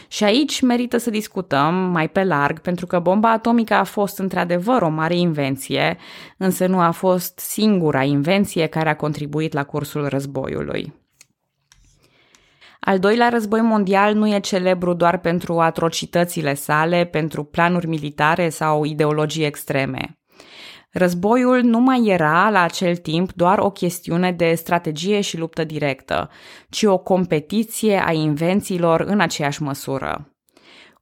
Și 0.08 0.24
aici 0.24 0.62
merită 0.62 0.98
să 0.98 1.10
discutăm 1.10 1.74
mai 1.74 2.10
pe 2.10 2.24
larg, 2.24 2.60
pentru 2.60 2.86
că 2.88 3.00
bomba 3.00 3.32
atomică 3.32 3.74
a 3.74 3.84
fost 3.84 4.20
într-adevăr 4.20 4.82
o 4.82 4.90
mare 4.90 5.16
invenție, 5.16 5.98
însă 6.38 6.66
nu 6.66 6.80
a 6.80 6.92
fost 6.92 7.40
singura 7.40 8.04
invenție 8.04 8.68
care 8.68 8.90
a 8.90 8.96
contribuit 8.96 9.54
la 9.54 9.64
cursul 9.64 10.08
războiului. 10.08 10.94
Al 12.80 13.00
doilea 13.00 13.30
război 13.30 13.62
mondial 13.62 14.14
nu 14.14 14.28
e 14.28 14.40
celebru 14.40 14.94
doar 14.94 15.18
pentru 15.18 15.60
atrocitățile 15.60 16.54
sale, 16.54 17.06
pentru 17.06 17.44
planuri 17.44 17.88
militare 17.88 18.50
sau 18.50 18.84
ideologii 18.84 19.46
extreme. 19.46 20.18
Războiul 20.94 21.62
nu 21.62 21.80
mai 21.80 22.06
era 22.06 22.50
la 22.50 22.62
acel 22.62 22.96
timp 22.96 23.32
doar 23.32 23.60
o 23.60 23.70
chestiune 23.70 24.32
de 24.32 24.54
strategie 24.54 25.22
și 25.22 25.38
luptă 25.38 25.64
directă, 25.64 26.30
ci 26.70 26.84
o 26.84 26.98
competiție 26.98 28.04
a 28.06 28.12
invențiilor 28.12 29.00
în 29.00 29.20
aceeași 29.20 29.62
măsură. 29.62 30.28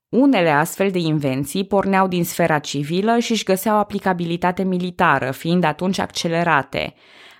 Unele 0.09 0.49
astfel 0.49 0.91
de 0.91 0.99
invenții 0.99 1.65
porneau 1.65 2.07
din 2.07 2.23
sfera 2.23 2.59
civilă 2.59 3.19
și 3.19 3.31
își 3.31 3.43
găseau 3.43 3.77
aplicabilitate 3.77 4.63
militară, 4.63 5.31
fiind 5.31 5.63
atunci 5.63 5.99
accelerate. 5.99 6.93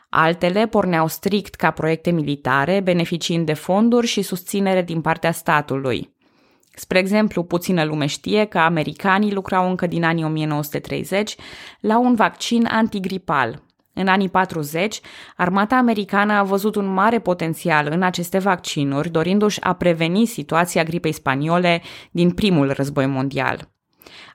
Altele 0.09 0.67
porneau 0.67 1.07
strict 1.07 1.55
ca 1.55 1.71
proiecte 1.71 2.11
militare, 2.11 2.79
beneficiind 2.79 3.45
de 3.45 3.53
fonduri 3.53 4.07
și 4.07 4.21
susținere 4.21 4.81
din 4.81 5.01
partea 5.01 5.31
statului. 5.31 6.15
Spre 6.75 6.99
exemplu, 6.99 7.43
puțină 7.43 7.83
lume 7.83 8.05
știe 8.05 8.45
că 8.45 8.57
americanii 8.57 9.33
lucrau 9.33 9.69
încă 9.69 9.87
din 9.87 10.03
anii 10.03 10.23
1930 10.23 11.35
la 11.79 11.99
un 11.99 12.15
vaccin 12.15 12.67
antigripal. 12.71 13.63
În 13.93 14.07
anii 14.07 14.29
40, 14.29 15.01
armata 15.35 15.75
americană 15.75 16.33
a 16.33 16.43
văzut 16.43 16.75
un 16.75 16.85
mare 16.85 17.19
potențial 17.19 17.87
în 17.91 18.01
aceste 18.01 18.37
vaccinuri, 18.37 19.09
dorindu-și 19.09 19.61
a 19.61 19.73
preveni 19.73 20.25
situația 20.25 20.83
gripei 20.83 21.11
spaniole 21.11 21.81
din 22.11 22.31
primul 22.31 22.71
război 22.71 23.05
mondial. 23.05 23.70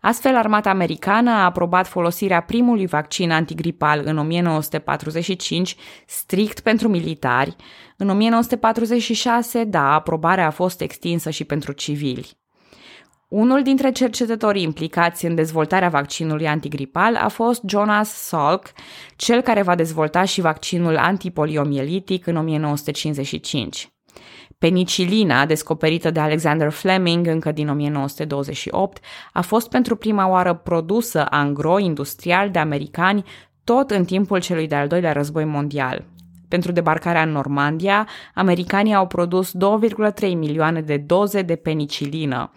Astfel, 0.01 0.37
armata 0.37 0.71
americană 0.71 1.31
a 1.31 1.45
aprobat 1.45 1.87
folosirea 1.87 2.41
primului 2.41 2.87
vaccin 2.87 3.31
antigripal 3.31 4.03
în 4.05 4.19
1945 4.19 5.77
strict 6.07 6.61
pentru 6.61 6.89
militari. 6.89 7.57
În 7.97 8.09
1946, 8.09 9.65
da, 9.65 9.95
aprobarea 9.95 10.47
a 10.47 10.51
fost 10.51 10.81
extinsă 10.81 11.31
și 11.31 11.45
pentru 11.45 11.73
civili. 11.73 12.37
Unul 13.29 13.63
dintre 13.63 13.93
cercetătorii 13.93 14.63
implicați 14.63 15.27
în 15.27 15.35
dezvoltarea 15.35 15.89
vaccinului 15.89 16.49
antigripal 16.49 17.17
a 17.17 17.29
fost 17.29 17.63
Jonas 17.69 18.09
Salk, 18.09 18.73
cel 19.17 19.41
care 19.41 19.63
va 19.63 19.75
dezvolta 19.75 20.25
și 20.25 20.41
vaccinul 20.41 20.97
antipoliomielitic 20.97 22.27
în 22.27 22.37
1955. 22.37 23.89
Penicilina, 24.59 25.47
descoperită 25.47 26.11
de 26.11 26.21
Alexander 26.21 26.71
Fleming 26.71 27.27
încă 27.27 27.53
din 27.53 27.69
1928, 27.69 29.05
a 29.33 29.41
fost 29.41 29.69
pentru 29.69 29.97
prima 29.97 30.29
oară 30.29 30.55
produsă 30.55 31.27
angro 31.31 31.79
industrial 31.79 32.51
de 32.51 32.59
americani 32.59 33.25
tot 33.65 33.91
în 33.91 34.05
timpul 34.05 34.41
celui 34.41 34.67
de-al 34.67 34.89
doilea 34.89 35.13
război 35.13 35.45
mondial. 35.45 36.05
Pentru 36.49 36.73
debarcarea 36.73 37.23
în 37.23 37.31
Normandia, 37.31 38.09
americanii 38.35 38.95
au 38.95 39.07
produs 39.07 39.53
2,3 40.21 40.21
milioane 40.21 40.81
de 40.81 40.97
doze 40.97 41.43
de 41.43 41.57
penicilină, 41.57 42.53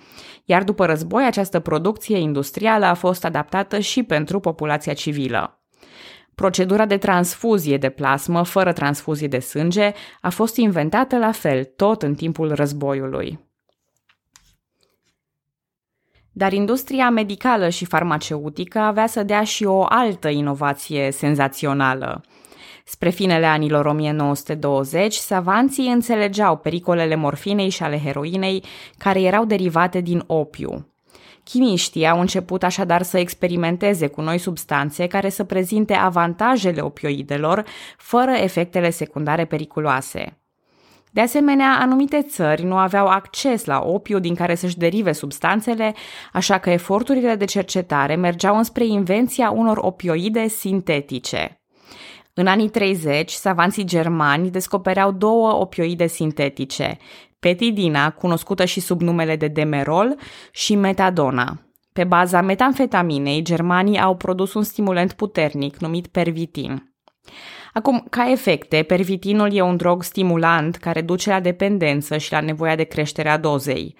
iar 0.45 0.63
după 0.63 0.85
război 0.85 1.25
această 1.25 1.59
producție 1.59 2.17
industrială 2.17 2.85
a 2.85 2.93
fost 2.93 3.25
adaptată 3.25 3.79
și 3.79 4.03
pentru 4.03 4.39
populația 4.39 4.93
civilă. 4.93 5.58
Procedura 6.39 6.85
de 6.85 6.97
transfuzie 6.97 7.77
de 7.77 7.89
plasmă 7.89 8.43
fără 8.43 8.73
transfuzie 8.73 9.27
de 9.27 9.39
sânge 9.39 9.93
a 10.21 10.29
fost 10.29 10.55
inventată 10.55 11.17
la 11.17 11.31
fel 11.31 11.63
tot 11.63 12.01
în 12.01 12.15
timpul 12.15 12.53
războiului. 12.53 13.39
Dar 16.31 16.53
industria 16.53 17.09
medicală 17.09 17.69
și 17.69 17.85
farmaceutică 17.85 18.79
avea 18.79 19.07
să 19.07 19.23
dea 19.23 19.43
și 19.43 19.63
o 19.63 19.83
altă 19.89 20.27
inovație 20.29 21.11
senzațională. 21.11 22.23
Spre 22.85 23.09
finele 23.09 23.45
anilor 23.45 23.85
1920, 23.85 25.13
savanții 25.13 25.91
înțelegeau 25.91 26.57
pericolele 26.57 27.15
morfinei 27.15 27.69
și 27.69 27.83
ale 27.83 27.99
heroinei 27.99 28.63
care 28.97 29.21
erau 29.21 29.45
derivate 29.45 30.01
din 30.01 30.23
opiu. 30.27 30.93
Chimiștii 31.49 32.07
au 32.07 32.19
început 32.19 32.63
așadar 32.63 33.01
să 33.01 33.17
experimenteze 33.17 34.07
cu 34.07 34.21
noi 34.21 34.37
substanțe 34.37 35.07
care 35.07 35.29
să 35.29 35.43
prezinte 35.43 35.93
avantajele 35.93 36.81
opioidelor 36.81 37.63
fără 37.97 38.31
efectele 38.31 38.89
secundare 38.89 39.45
periculoase. 39.45 40.37
De 41.11 41.21
asemenea, 41.21 41.77
anumite 41.79 42.21
țări 42.21 42.63
nu 42.63 42.77
aveau 42.77 43.07
acces 43.07 43.65
la 43.65 43.81
opiu 43.85 44.19
din 44.19 44.35
care 44.35 44.55
să-și 44.55 44.77
derive 44.77 45.11
substanțele, 45.11 45.93
așa 46.33 46.57
că 46.57 46.69
eforturile 46.69 47.35
de 47.35 47.45
cercetare 47.45 48.15
mergeau 48.15 48.57
înspre 48.57 48.85
invenția 48.85 49.49
unor 49.49 49.77
opioide 49.77 50.47
sintetice. 50.47 51.61
În 52.33 52.47
anii 52.47 52.69
30, 52.69 53.31
savanții 53.31 53.83
germani 53.83 54.49
descopereau 54.49 55.11
două 55.11 55.53
opioide 55.53 56.07
sintetice, 56.07 56.97
petidina, 57.39 58.11
cunoscută 58.11 58.65
și 58.65 58.79
sub 58.79 59.01
numele 59.01 59.35
de 59.35 59.47
demerol, 59.47 60.15
și 60.51 60.75
metadona. 60.75 61.57
Pe 61.93 62.03
baza 62.03 62.41
metamfetaminei, 62.41 63.41
germanii 63.41 63.99
au 63.99 64.15
produs 64.15 64.53
un 64.53 64.63
stimulant 64.63 65.13
puternic 65.13 65.77
numit 65.77 66.07
pervitin. 66.07 66.93
Acum, 67.73 68.05
ca 68.09 68.31
efecte, 68.31 68.83
pervitinul 68.83 69.53
e 69.53 69.61
un 69.61 69.77
drog 69.77 70.03
stimulant 70.03 70.75
care 70.75 71.01
duce 71.01 71.29
la 71.29 71.39
dependență 71.39 72.17
și 72.17 72.31
la 72.31 72.39
nevoia 72.39 72.75
de 72.75 72.83
creștere 72.83 73.29
a 73.29 73.37
dozei. 73.37 73.95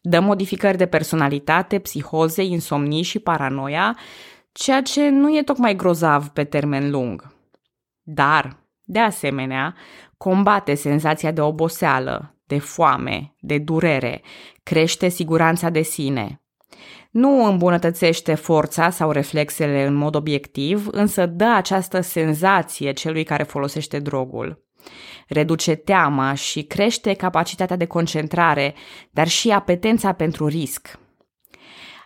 Dă 0.00 0.20
modificări 0.20 0.76
de 0.76 0.86
personalitate, 0.86 1.78
psihoze, 1.78 2.42
insomnii 2.42 3.02
și 3.02 3.18
paranoia, 3.18 3.96
ceea 4.52 4.82
ce 4.82 5.08
nu 5.08 5.36
e 5.36 5.42
tocmai 5.42 5.76
grozav 5.76 6.28
pe 6.28 6.44
termen 6.44 6.90
lung. 6.90 7.34
Dar, 8.02 8.56
de 8.84 8.98
asemenea, 8.98 9.74
combate 10.16 10.74
senzația 10.74 11.30
de 11.30 11.40
oboseală, 11.40 12.37
de 12.48 12.58
foame, 12.58 13.34
de 13.40 13.58
durere, 13.58 14.22
crește 14.62 15.08
siguranța 15.08 15.70
de 15.70 15.82
sine. 15.82 16.42
Nu 17.10 17.44
îmbunătățește 17.44 18.34
forța 18.34 18.90
sau 18.90 19.10
reflexele 19.10 19.86
în 19.86 19.94
mod 19.94 20.14
obiectiv, 20.14 20.88
însă 20.90 21.26
dă 21.26 21.52
această 21.54 22.00
senzație 22.00 22.92
celui 22.92 23.24
care 23.24 23.42
folosește 23.42 23.98
drogul. 23.98 24.64
Reduce 25.28 25.74
teama 25.74 26.34
și 26.34 26.62
crește 26.62 27.14
capacitatea 27.14 27.76
de 27.76 27.86
concentrare, 27.86 28.74
dar 29.10 29.28
și 29.28 29.50
apetența 29.50 30.12
pentru 30.12 30.46
risc. 30.46 30.98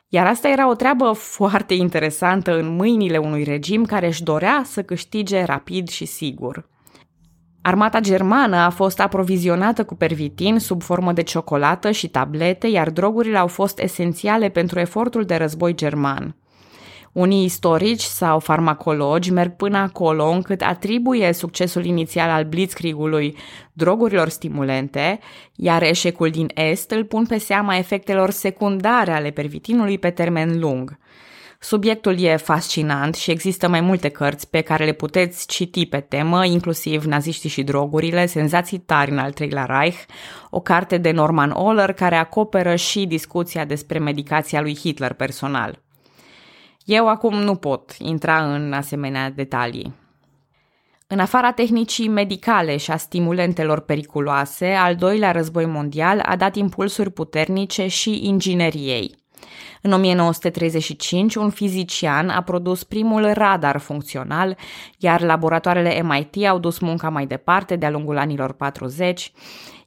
Iar 0.09 0.27
asta 0.27 0.49
era 0.49 0.69
o 0.69 0.75
treabă 0.75 1.13
foarte 1.13 1.75
interesantă 1.75 2.59
în 2.59 2.69
mâinile 2.77 3.19
unui 3.19 3.45
regim 3.45 3.85
care 3.85 4.07
își 4.07 4.23
dorea 4.23 4.63
să 4.65 4.83
câștige 4.83 5.43
rapid 5.43 5.89
și 5.89 6.05
sigur. 6.05 6.69
Armata 7.63 8.01
germană 8.01 8.57
a 8.57 8.71
fost 8.71 9.01
aprovizionată 9.01 9.85
cu 9.85 9.95
pervitin 9.95 10.59
sub 10.59 10.83
formă 10.83 11.13
de 11.13 11.23
ciocolată 11.23 11.91
și 11.91 12.09
tablete, 12.09 12.67
iar 12.67 12.91
drogurile 12.91 13.39
au 13.39 13.47
fost 13.47 13.79
esențiale 13.79 14.49
pentru 14.49 14.79
efortul 14.79 15.25
de 15.25 15.35
război 15.35 15.75
german. 15.75 16.37
Unii 17.13 17.45
istorici 17.45 18.01
sau 18.01 18.39
farmacologi 18.39 19.33
merg 19.33 19.57
până 19.57 19.79
acolo 19.79 20.29
încât 20.29 20.63
atribuie 20.63 21.33
succesul 21.33 21.85
inițial 21.85 22.31
al 22.31 22.45
blitzkriegului 22.45 23.37
drogurilor 23.73 24.29
stimulente, 24.29 25.19
iar 25.57 25.83
eșecul 25.83 26.31
din 26.31 26.51
Est 26.55 26.91
îl 26.91 27.05
pun 27.05 27.27
pe 27.27 27.39
seama 27.39 27.77
efectelor 27.77 28.31
secundare 28.31 29.13
ale 29.13 29.31
pervitinului 29.31 29.99
pe 29.99 30.11
termen 30.11 30.59
lung. 30.61 30.99
Subiectul 31.65 32.21
e 32.21 32.37
fascinant 32.37 33.15
și 33.15 33.31
există 33.31 33.69
mai 33.69 33.81
multe 33.81 34.09
cărți 34.09 34.51
pe 34.51 34.61
care 34.61 34.85
le 34.85 34.93
puteți 34.93 35.47
citi 35.47 35.87
pe 35.87 36.01
temă, 36.01 36.45
inclusiv 36.45 37.05
Naziștii 37.05 37.49
și 37.49 37.63
drogurile, 37.63 38.27
Senzații 38.27 38.79
tari 38.79 39.11
în 39.11 39.19
al 39.19 39.33
treilea 39.33 39.65
Reich, 39.65 39.99
o 40.51 40.61
carte 40.61 40.99
de 40.99 41.11
Norman 41.11 41.51
Oller 41.51 41.93
care 41.93 42.17
acoperă 42.17 42.75
și 42.75 43.07
discuția 43.07 43.65
despre 43.65 43.99
medicația 43.99 44.61
lui 44.61 44.77
Hitler 44.77 45.13
personal. 45.13 45.81
Eu 46.85 47.09
acum 47.09 47.35
nu 47.35 47.55
pot 47.55 47.95
intra 47.99 48.55
în 48.55 48.73
asemenea 48.73 49.31
detalii. 49.31 49.95
În 51.07 51.19
afara 51.19 51.53
tehnicii 51.53 52.09
medicale 52.09 52.77
și 52.77 52.91
a 52.91 52.97
stimulentelor 52.97 53.81
periculoase, 53.81 54.67
al 54.67 54.95
doilea 54.95 55.33
război 55.33 55.67
mondial 55.67 56.21
a 56.27 56.37
dat 56.37 56.57
impulsuri 56.57 57.11
puternice 57.11 57.87
și 57.87 58.27
ingineriei. 58.27 59.22
În 59.83 59.93
1935, 59.93 61.35
un 61.35 61.51
fizician 61.51 62.29
a 62.29 62.43
produs 62.43 62.85
primul 62.85 63.33
radar 63.33 63.79
funcțional, 63.79 64.57
iar 64.99 65.21
laboratoarele 65.21 66.03
MIT 66.03 66.47
au 66.47 66.59
dus 66.59 66.79
munca 66.79 67.09
mai 67.09 67.27
departe 67.27 67.77
de-a 67.77 67.91
lungul 67.91 68.19
anilor 68.19 68.53
40. 68.53 69.33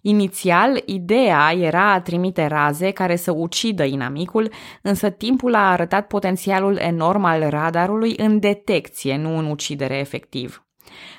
Inițial, 0.02 0.82
ideea 0.86 1.54
era 1.60 1.92
a 1.92 2.02
trimite 2.02 2.46
raze 2.46 2.92
care 2.92 3.16
să 3.16 3.32
ucidă 3.32 3.84
inamicul, 3.84 4.52
însă 4.82 5.10
timpul 5.10 5.56
a 5.56 5.72
arătat 5.72 6.08
potențialul 6.08 6.78
enorm 6.78 7.24
al 7.24 7.50
radarului 7.50 8.14
în 8.18 8.40
detecție, 8.40 9.18
nu 9.18 9.38
în 9.38 9.46
ucidere 9.46 9.98
efectiv. 9.98 10.65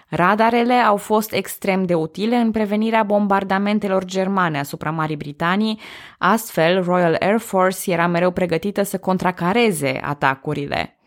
Radarele 0.08 0.74
au 0.74 0.96
fost 0.96 1.32
extrem 1.32 1.84
de 1.84 1.94
utile 1.94 2.36
în 2.36 2.50
prevenirea 2.50 3.02
bombardamentelor 3.02 4.04
germane 4.04 4.58
asupra 4.58 4.90
Marii 4.90 5.16
Britanii, 5.16 5.80
astfel 6.18 6.82
Royal 6.82 7.16
Air 7.20 7.38
Force 7.38 7.92
era 7.92 8.06
mereu 8.06 8.30
pregătită 8.30 8.82
să 8.82 8.98
contracareze 8.98 10.00
atacurile. 10.04 10.98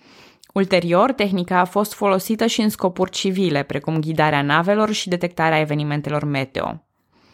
Ulterior, 0.54 1.12
tehnica 1.12 1.60
a 1.60 1.66
fost 1.66 1.94
folosită 1.94 2.46
și 2.46 2.62
în 2.62 2.70
scopuri 2.70 3.12
civile, 3.12 3.64
precum 3.64 4.00
ghidarea 4.00 4.42
navelor 4.42 4.92
și 4.92 5.10
detectarea 5.10 5.60
evenimentelor 5.60 6.24
meteo. 6.24 6.84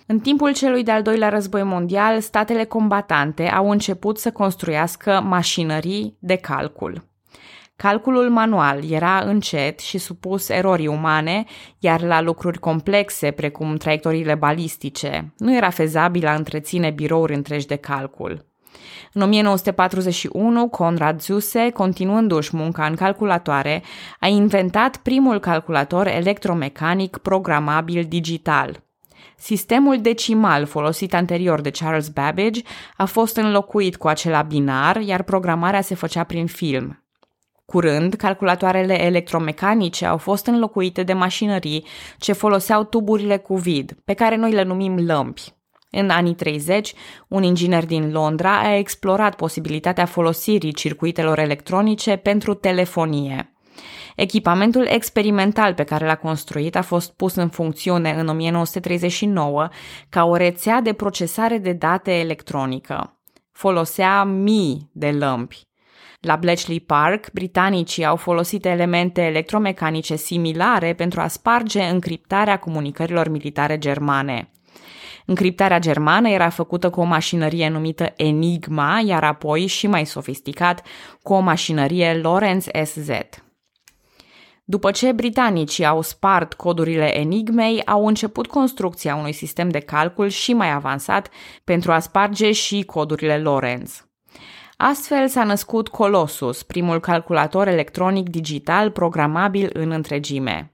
În 0.07 0.19
timpul 0.19 0.53
celui 0.53 0.83
de-al 0.83 1.01
doilea 1.01 1.29
război 1.29 1.63
mondial, 1.63 2.19
statele 2.19 2.63
combatante 2.63 3.47
au 3.47 3.69
început 3.69 4.17
să 4.17 4.31
construiască 4.31 5.21
mașinării 5.25 6.17
de 6.19 6.35
calcul. 6.35 7.03
Calculul 7.77 8.29
manual 8.29 8.91
era 8.91 9.19
încet 9.19 9.79
și 9.79 9.97
supus 9.97 10.49
erorii 10.49 10.87
umane, 10.87 11.45
iar 11.79 12.01
la 12.01 12.21
lucruri 12.21 12.59
complexe, 12.59 13.31
precum 13.31 13.75
traiectoriile 13.75 14.35
balistice, 14.35 15.33
nu 15.37 15.55
era 15.55 15.69
fezabil 15.69 16.27
a 16.27 16.33
întreține 16.33 16.89
birouri 16.89 17.33
întregi 17.33 17.67
de 17.67 17.75
calcul. 17.75 18.45
În 19.13 19.21
1941, 19.21 20.69
Conrad 20.69 21.21
Zuse, 21.21 21.69
continuându-și 21.69 22.55
munca 22.55 22.85
în 22.85 22.95
calculatoare, 22.95 23.83
a 24.19 24.27
inventat 24.27 24.97
primul 24.97 25.39
calculator 25.39 26.07
electromecanic 26.07 27.17
programabil 27.17 28.05
digital. 28.09 28.83
Sistemul 29.37 30.01
decimal 30.01 30.65
folosit 30.65 31.13
anterior 31.13 31.61
de 31.61 31.69
Charles 31.69 32.07
Babbage 32.07 32.61
a 32.97 33.05
fost 33.05 33.35
înlocuit 33.35 33.95
cu 33.95 34.07
acela 34.07 34.41
binar, 34.41 34.95
iar 35.01 35.23
programarea 35.23 35.81
se 35.81 35.95
făcea 35.95 36.23
prin 36.23 36.47
film. 36.47 37.04
Curând, 37.65 38.13
calculatoarele 38.13 39.03
electromecanice 39.05 40.05
au 40.05 40.17
fost 40.17 40.45
înlocuite 40.45 41.03
de 41.03 41.13
mașinării 41.13 41.85
ce 42.17 42.33
foloseau 42.33 42.83
tuburile 42.83 43.37
cu 43.37 43.55
vid, 43.55 43.97
pe 44.05 44.13
care 44.13 44.35
noi 44.35 44.51
le 44.51 44.63
numim 44.63 45.05
lămpi. 45.05 45.53
În 45.91 46.09
anii 46.09 46.35
30, 46.35 46.93
un 47.27 47.43
inginer 47.43 47.85
din 47.85 48.11
Londra 48.11 48.59
a 48.59 48.75
explorat 48.75 49.35
posibilitatea 49.35 50.05
folosirii 50.05 50.73
circuitelor 50.73 51.39
electronice 51.39 52.15
pentru 52.15 52.53
telefonie. 52.53 53.55
Echipamentul 54.15 54.85
experimental 54.85 55.73
pe 55.73 55.83
care 55.83 56.05
l-a 56.05 56.15
construit 56.15 56.75
a 56.75 56.81
fost 56.81 57.13
pus 57.13 57.35
în 57.35 57.49
funcțiune 57.49 58.11
în 58.11 58.27
1939 58.27 59.69
ca 60.09 60.23
o 60.23 60.35
rețea 60.35 60.81
de 60.81 60.93
procesare 60.93 61.57
de 61.57 61.73
date 61.73 62.11
electronică. 62.11 63.19
Folosea 63.51 64.23
mii 64.23 64.89
de 64.93 65.11
lămpi. 65.11 65.61
La 66.25 66.35
Bletchley 66.35 66.79
Park, 66.79 67.31
britanicii 67.33 68.05
au 68.05 68.15
folosit 68.15 68.65
elemente 68.65 69.21
electromecanice 69.21 70.15
similare 70.15 70.93
pentru 70.93 71.21
a 71.21 71.27
sparge 71.27 71.83
încriptarea 71.83 72.59
comunicărilor 72.59 73.29
militare 73.29 73.77
germane. 73.77 74.51
Încriptarea 75.25 75.79
germană 75.79 76.29
era 76.29 76.49
făcută 76.49 76.89
cu 76.89 76.99
o 76.99 77.03
mașinărie 77.03 77.69
numită 77.69 78.13
Enigma, 78.15 79.01
iar 79.05 79.23
apoi, 79.23 79.65
și 79.65 79.87
mai 79.87 80.05
sofisticat, 80.05 80.85
cu 81.21 81.33
o 81.33 81.39
mașinărie 81.39 82.13
Lorenz 82.13 82.65
SZ. 82.83 83.09
După 84.63 84.91
ce 84.91 85.11
britanicii 85.11 85.85
au 85.85 86.01
spart 86.01 86.53
codurile 86.53 87.17
Enigmei, 87.19 87.85
au 87.85 88.07
început 88.07 88.47
construcția 88.47 89.15
unui 89.15 89.33
sistem 89.33 89.69
de 89.69 89.79
calcul 89.79 90.27
și 90.27 90.53
mai 90.53 90.71
avansat 90.71 91.29
pentru 91.63 91.91
a 91.91 91.99
sparge 91.99 92.51
și 92.51 92.83
codurile 92.83 93.37
Lorenz. 93.37 94.04
Astfel 94.77 95.27
s-a 95.27 95.43
născut 95.43 95.87
Colossus, 95.87 96.63
primul 96.63 96.99
calculator 96.99 97.67
electronic 97.67 98.29
digital 98.29 98.91
programabil 98.91 99.69
în 99.73 99.91
întregime. 99.91 100.73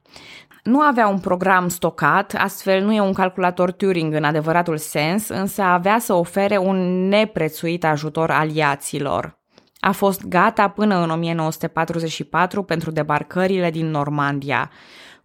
Nu 0.64 0.80
avea 0.80 1.08
un 1.08 1.20
program 1.20 1.68
stocat, 1.68 2.36
astfel 2.38 2.84
nu 2.84 2.94
e 2.94 3.00
un 3.00 3.14
calculator 3.14 3.72
Turing 3.72 4.14
în 4.14 4.24
adevăratul 4.24 4.78
sens, 4.78 5.28
însă 5.28 5.62
avea 5.62 6.00
să 6.00 6.14
ofere 6.14 6.58
un 6.58 7.08
neprețuit 7.08 7.86
ajutor 7.86 8.32
aliaților. 8.32 9.40
A 9.80 9.92
fost 9.92 10.28
gata 10.28 10.68
până 10.68 11.04
în 11.04 11.10
1944 11.10 12.64
pentru 12.64 12.92
debarcările 12.92 13.72
din 13.72 13.90
Normandia. 13.90 14.72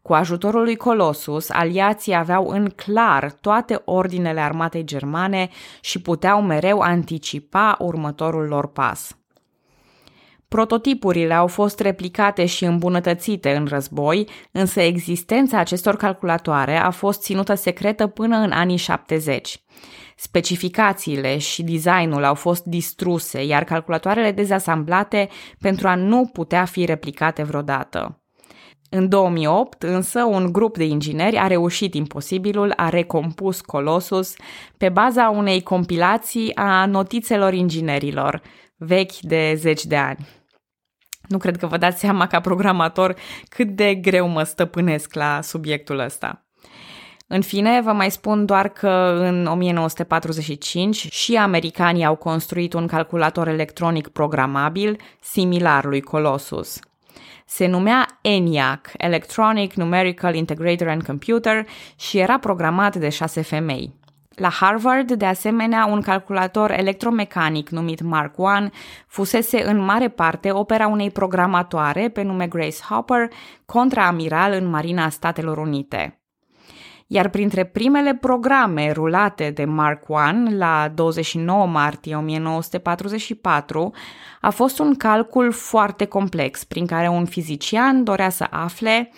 Cu 0.07 0.15
ajutorul 0.15 0.63
lui 0.63 0.77
Colossus, 0.77 1.51
aliații 1.51 2.15
aveau 2.15 2.49
în 2.49 2.69
clar 2.69 3.33
toate 3.33 3.83
ordinele 3.85 4.41
armatei 4.41 4.85
germane 4.85 5.49
și 5.81 6.01
puteau 6.01 6.43
mereu 6.43 6.81
anticipa 6.81 7.77
următorul 7.79 8.47
lor 8.47 8.73
pas. 8.73 9.19
Prototipurile 10.49 11.35
au 11.35 11.47
fost 11.47 11.81
replicate 11.81 12.47
și 12.47 12.65
îmbunătățite 12.65 13.57
în 13.57 13.67
război, 13.67 14.29
însă 14.53 14.81
existența 14.81 15.59
acestor 15.59 15.97
calculatoare 15.97 16.77
a 16.77 16.91
fost 16.91 17.23
ținută 17.23 17.55
secretă 17.55 18.07
până 18.07 18.37
în 18.37 18.51
anii 18.51 18.77
70. 18.77 19.63
Specificațiile 20.17 21.39
și 21.39 21.63
designul 21.63 22.25
au 22.25 22.35
fost 22.35 22.65
distruse, 22.65 23.45
iar 23.45 23.65
calculatoarele 23.65 24.33
dezasamblate 24.33 25.29
pentru 25.61 25.89
a 25.89 25.95
nu 25.95 26.31
putea 26.33 26.65
fi 26.65 26.85
replicate 26.85 27.43
vreodată. 27.43 28.21
În 28.97 29.09
2008, 29.09 29.83
însă, 29.83 30.25
un 30.25 30.53
grup 30.53 30.77
de 30.77 30.85
ingineri 30.85 31.37
a 31.37 31.47
reușit 31.47 31.95
imposibilul, 31.95 32.73
a 32.77 32.89
recompus 32.89 33.61
Colossus 33.61 34.35
pe 34.77 34.89
baza 34.89 35.29
unei 35.29 35.63
compilații 35.63 36.55
a 36.55 36.87
notițelor 36.87 37.55
inginerilor, 37.55 38.43
vechi 38.77 39.17
de 39.21 39.55
zeci 39.57 39.85
de 39.85 39.97
ani. 39.97 40.27
Nu 41.29 41.39
cred 41.39 41.57
că 41.57 41.67
vă 41.67 41.77
dați 41.77 41.99
seama 41.99 42.27
ca 42.27 42.41
programator 42.41 43.15
cât 43.49 43.69
de 43.69 43.95
greu 43.95 44.29
mă 44.29 44.43
stăpânesc 44.43 45.15
la 45.15 45.41
subiectul 45.43 45.99
ăsta. 45.99 46.47
În 47.27 47.43
fine, 47.43 47.81
vă 47.81 47.93
mai 47.93 48.11
spun 48.11 48.47
doar 48.47 48.69
că 48.69 49.17
în 49.19 49.47
1945 49.47 50.97
și 50.97 51.37
americanii 51.37 52.05
au 52.05 52.17
construit 52.17 52.73
un 52.73 52.87
calculator 52.87 53.49
electronic 53.49 54.09
programabil 54.09 55.01
similar 55.21 55.85
lui 55.85 56.01
Colossus. 56.01 56.79
Se 57.49 57.67
numea 57.67 58.19
ENIAC, 58.21 58.91
Electronic 58.97 59.75
Numerical 59.75 60.35
Integrator 60.35 60.89
and 60.89 61.03
Computer, 61.03 61.67
și 61.97 62.19
era 62.19 62.39
programat 62.39 62.97
de 62.97 63.09
șase 63.09 63.43
femei. 63.43 63.95
La 64.35 64.49
Harvard, 64.49 65.13
de 65.13 65.27
asemenea, 65.27 65.87
un 65.87 66.01
calculator 66.01 66.71
electromecanic 66.71 67.69
numit 67.69 68.01
Mark 68.01 68.35
I 68.37 68.71
fusese 69.07 69.69
în 69.69 69.79
mare 69.79 70.09
parte 70.09 70.51
opera 70.51 70.87
unei 70.87 71.11
programatoare 71.11 72.09
pe 72.09 72.23
nume 72.23 72.47
Grace 72.47 72.83
Hopper, 72.89 73.29
contraamiral 73.67 74.53
în 74.53 74.67
Marina 74.67 75.09
Statelor 75.09 75.59
Unite. 75.59 76.21
Iar 77.07 77.29
printre 77.29 77.65
primele 77.65 78.15
programe 78.15 78.93
rulate 78.93 79.51
de 79.51 79.65
Mark 79.65 80.07
I 80.09 80.55
la 80.55 80.89
29 80.95 81.67
martie 81.67 82.17
1944 82.17 83.93
a 84.41 84.51
fost 84.51 84.79
un 84.79 84.95
calcul 84.95 85.53
foarte 85.53 86.05
complex 86.05 86.65
prin 86.65 86.87
care 86.87 87.09
un 87.09 87.25
fizician 87.25 88.05
dorea 88.05 88.29
să 88.29 88.47
afle 88.51 89.11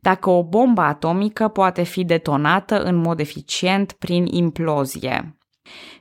dacă 0.00 0.30
o 0.30 0.44
bombă 0.44 0.80
atomică 0.80 1.48
poate 1.48 1.82
fi 1.82 2.04
detonată 2.04 2.82
în 2.82 2.96
mod 2.96 3.20
eficient 3.20 3.92
prin 3.92 4.26
implozie. 4.26 5.36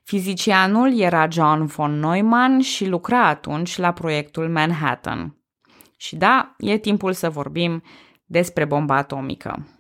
Fizicianul 0.04 1.00
era 1.00 1.28
John 1.30 1.65
von 1.65 2.00
Neumann 2.00 2.60
și 2.60 2.88
lucra 2.88 3.28
atunci 3.28 3.78
la 3.78 3.91
proiectul 3.91 4.50
Manhattan. 4.50 5.36
Și 5.98 6.15
da, 6.15 6.56
e 6.58 6.78
timpul 6.78 7.13
să 7.13 7.30
vorbim 7.30 7.84
despre 8.26 8.65
bomba 8.65 8.95
atomică. 8.95 9.75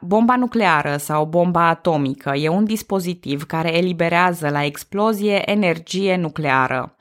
Bomba 0.00 0.36
nucleară 0.36 0.96
sau 0.96 1.24
bomba 1.24 1.68
atomică 1.68 2.32
e 2.34 2.48
un 2.48 2.64
dispozitiv 2.64 3.44
care 3.44 3.76
eliberează 3.76 4.48
la 4.48 4.64
explozie 4.64 5.50
energie 5.50 6.16
nucleară. 6.16 6.92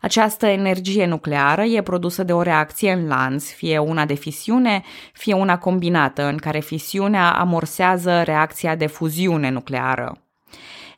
Această 0.00 0.46
energie 0.46 1.06
nucleară 1.06 1.62
e 1.62 1.82
produsă 1.82 2.22
de 2.22 2.32
o 2.32 2.42
reacție 2.42 2.92
în 2.92 3.06
lanț, 3.06 3.50
fie 3.50 3.78
una 3.78 4.04
de 4.04 4.14
fisiune, 4.14 4.82
fie 5.12 5.34
una 5.34 5.58
combinată, 5.58 6.24
în 6.24 6.36
care 6.36 6.60
fisiunea 6.60 7.30
amorsează 7.30 8.22
reacția 8.22 8.74
de 8.74 8.86
fuziune 8.86 9.50
nucleară. 9.50 10.18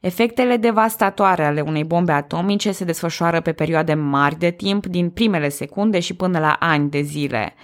Efectele 0.00 0.56
devastatoare 0.56 1.44
ale 1.44 1.60
unei 1.60 1.84
bombe 1.84 2.12
atomice 2.12 2.72
se 2.72 2.84
desfășoară 2.84 3.40
pe 3.40 3.52
perioade 3.52 3.94
mari 3.94 4.38
de 4.38 4.50
timp, 4.50 4.86
din 4.86 5.10
primele 5.10 5.48
secunde 5.48 6.00
și 6.00 6.14
până 6.14 6.38
la 6.38 6.56
ani 6.58 6.90
de 6.90 7.00
zile. 7.00 7.54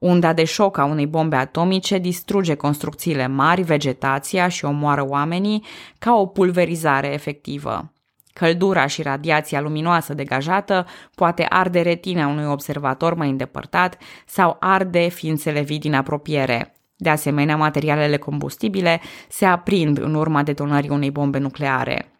Unda 0.00 0.32
de 0.32 0.44
șoc 0.44 0.78
a 0.78 0.84
unei 0.84 1.06
bombe 1.06 1.36
atomice 1.36 1.98
distruge 1.98 2.54
construcțiile 2.54 3.26
mari, 3.26 3.62
vegetația 3.62 4.48
și 4.48 4.64
omoară 4.64 5.04
oamenii 5.08 5.64
ca 5.98 6.14
o 6.14 6.26
pulverizare 6.26 7.12
efectivă. 7.12 7.92
Căldura 8.32 8.86
și 8.86 9.02
radiația 9.02 9.60
luminoasă 9.60 10.14
degajată 10.14 10.86
poate 11.14 11.46
arde 11.48 11.80
retina 11.80 12.26
unui 12.26 12.44
observator 12.44 13.14
mai 13.14 13.28
îndepărtat 13.28 13.98
sau 14.26 14.56
arde 14.60 15.08
ființele 15.08 15.60
vii 15.60 15.78
din 15.78 15.94
apropiere. 15.94 16.74
De 16.96 17.08
asemenea, 17.08 17.56
materialele 17.56 18.16
combustibile 18.16 19.00
se 19.28 19.44
aprind 19.44 19.98
în 19.98 20.14
urma 20.14 20.42
detonării 20.42 20.90
unei 20.90 21.10
bombe 21.10 21.38
nucleare. 21.38 22.12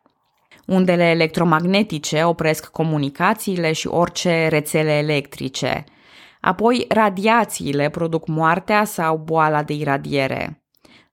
Undele 0.66 1.04
electromagnetice 1.04 2.24
opresc 2.24 2.66
comunicațiile 2.66 3.72
și 3.72 3.86
orice 3.86 4.48
rețele 4.48 4.92
electrice. 4.92 5.84
Apoi, 6.40 6.84
radiațiile 6.88 7.88
produc 7.88 8.26
moartea 8.26 8.84
sau 8.84 9.16
boala 9.16 9.62
de 9.62 9.72
iradiere. 9.72 10.64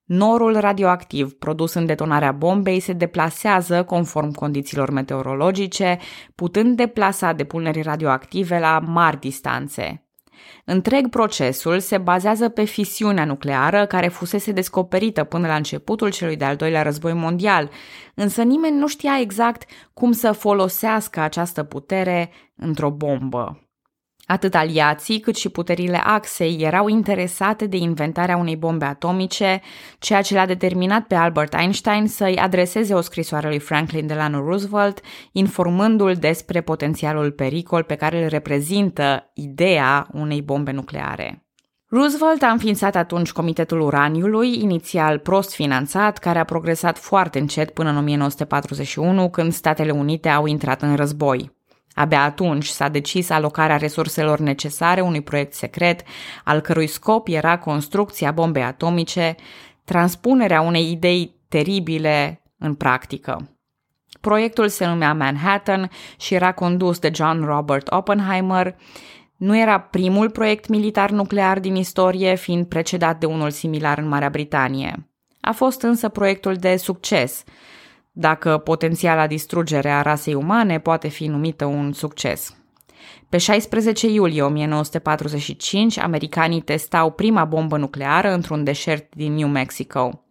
Norul 0.04 0.56
radioactiv 0.60 1.32
produs 1.32 1.74
în 1.74 1.86
detonarea 1.86 2.32
bombei 2.32 2.80
se 2.80 2.92
deplasează 2.92 3.84
conform 3.84 4.32
condițiilor 4.32 4.90
meteorologice, 4.90 5.98
putând 6.34 6.76
deplasa 6.76 7.32
depunerii 7.32 7.82
radioactive 7.82 8.58
la 8.58 8.78
mari 8.78 9.20
distanțe. 9.20 10.08
Întreg 10.64 11.08
procesul 11.08 11.80
se 11.80 11.98
bazează 11.98 12.48
pe 12.48 12.64
fisiunea 12.64 13.24
nucleară 13.24 13.86
care 13.86 14.08
fusese 14.08 14.52
descoperită 14.52 15.24
până 15.24 15.46
la 15.46 15.54
începutul 15.54 16.10
celui 16.10 16.36
de-al 16.36 16.56
doilea 16.56 16.82
război 16.82 17.12
mondial, 17.12 17.70
însă 18.14 18.42
nimeni 18.42 18.78
nu 18.78 18.86
știa 18.86 19.18
exact 19.20 19.64
cum 19.94 20.12
să 20.12 20.32
folosească 20.32 21.20
această 21.20 21.62
putere 21.62 22.30
într-o 22.56 22.90
bombă. 22.90 23.67
Atât 24.30 24.54
aliații 24.54 25.20
cât 25.20 25.36
și 25.36 25.48
puterile 25.48 26.00
Axei 26.04 26.56
erau 26.60 26.88
interesate 26.88 27.66
de 27.66 27.76
inventarea 27.76 28.36
unei 28.36 28.56
bombe 28.56 28.84
atomice, 28.84 29.60
ceea 29.98 30.22
ce 30.22 30.34
l-a 30.34 30.46
determinat 30.46 31.06
pe 31.06 31.14
Albert 31.14 31.54
Einstein 31.54 32.06
să-i 32.06 32.36
adreseze 32.36 32.94
o 32.94 33.00
scrisoare 33.00 33.48
lui 33.48 33.58
Franklin 33.58 34.06
Delano 34.06 34.44
Roosevelt, 34.44 35.00
informându-l 35.32 36.14
despre 36.14 36.60
potențialul 36.60 37.30
pericol 37.30 37.82
pe 37.82 37.94
care 37.94 38.22
îl 38.22 38.28
reprezintă 38.28 39.30
ideea 39.34 40.08
unei 40.12 40.42
bombe 40.42 40.70
nucleare. 40.70 41.46
Roosevelt 41.86 42.42
a 42.42 42.50
înființat 42.50 42.96
atunci 42.96 43.32
Comitetul 43.32 43.80
Uraniului, 43.80 44.60
inițial 44.60 45.18
prost 45.18 45.54
finanțat, 45.54 46.18
care 46.18 46.38
a 46.38 46.44
progresat 46.44 46.98
foarte 46.98 47.38
încet 47.38 47.70
până 47.70 47.90
în 47.90 47.96
1941, 47.96 49.30
când 49.30 49.52
Statele 49.52 49.90
Unite 49.90 50.28
au 50.28 50.46
intrat 50.46 50.82
în 50.82 50.96
război. 50.96 51.56
Abia 51.98 52.22
atunci 52.22 52.66
s-a 52.66 52.88
decis 52.88 53.30
alocarea 53.30 53.76
resurselor 53.76 54.38
necesare 54.38 55.00
unui 55.00 55.20
proiect 55.20 55.54
secret, 55.54 56.02
al 56.44 56.60
cărui 56.60 56.86
scop 56.86 57.28
era 57.28 57.58
construcția 57.58 58.30
bombei 58.30 58.62
atomice, 58.62 59.34
transpunerea 59.84 60.60
unei 60.60 60.90
idei 60.90 61.34
teribile 61.48 62.42
în 62.58 62.74
practică. 62.74 63.50
Proiectul 64.20 64.68
se 64.68 64.86
numea 64.86 65.14
Manhattan 65.14 65.90
și 66.20 66.34
era 66.34 66.52
condus 66.52 66.98
de 66.98 67.10
John 67.14 67.44
Robert 67.44 67.88
Oppenheimer. 67.90 68.76
Nu 69.36 69.56
era 69.56 69.80
primul 69.80 70.30
proiect 70.30 70.68
militar 70.68 71.10
nuclear 71.10 71.58
din 71.60 71.74
istorie, 71.74 72.34
fiind 72.34 72.66
precedat 72.66 73.18
de 73.18 73.26
unul 73.26 73.50
similar 73.50 73.98
în 73.98 74.08
Marea 74.08 74.28
Britanie. 74.28 75.08
A 75.40 75.52
fost 75.52 75.82
însă 75.82 76.08
proiectul 76.08 76.54
de 76.54 76.76
succes, 76.76 77.44
dacă 78.20 78.58
potențiala 78.58 79.26
distrugere 79.26 79.90
a 79.90 80.02
rasei 80.02 80.34
umane 80.34 80.78
poate 80.78 81.08
fi 81.08 81.26
numită 81.26 81.64
un 81.64 81.92
succes. 81.92 82.56
Pe 83.28 83.38
16 83.38 84.08
iulie 84.08 84.42
1945, 84.42 85.98
americanii 85.98 86.60
testau 86.60 87.10
prima 87.10 87.44
bombă 87.44 87.76
nucleară 87.76 88.32
într-un 88.32 88.64
deșert 88.64 89.14
din 89.14 89.34
New 89.34 89.48
Mexico. 89.48 90.24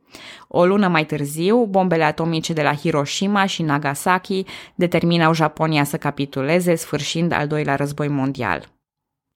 O 0.48 0.66
lună 0.66 0.88
mai 0.88 1.06
târziu, 1.06 1.66
bombele 1.66 2.04
atomice 2.04 2.54
de 2.54 2.62
la 2.62 2.74
Hiroshima 2.74 3.46
și 3.46 3.62
Nagasaki 3.62 4.44
determinau 4.76 5.34
Japonia 5.34 5.84
să 5.84 5.98
capituleze, 5.98 6.76
sfârșind 6.76 7.32
al 7.32 7.48
doilea 7.48 7.76
război 7.76 8.08
mondial. 8.08 8.76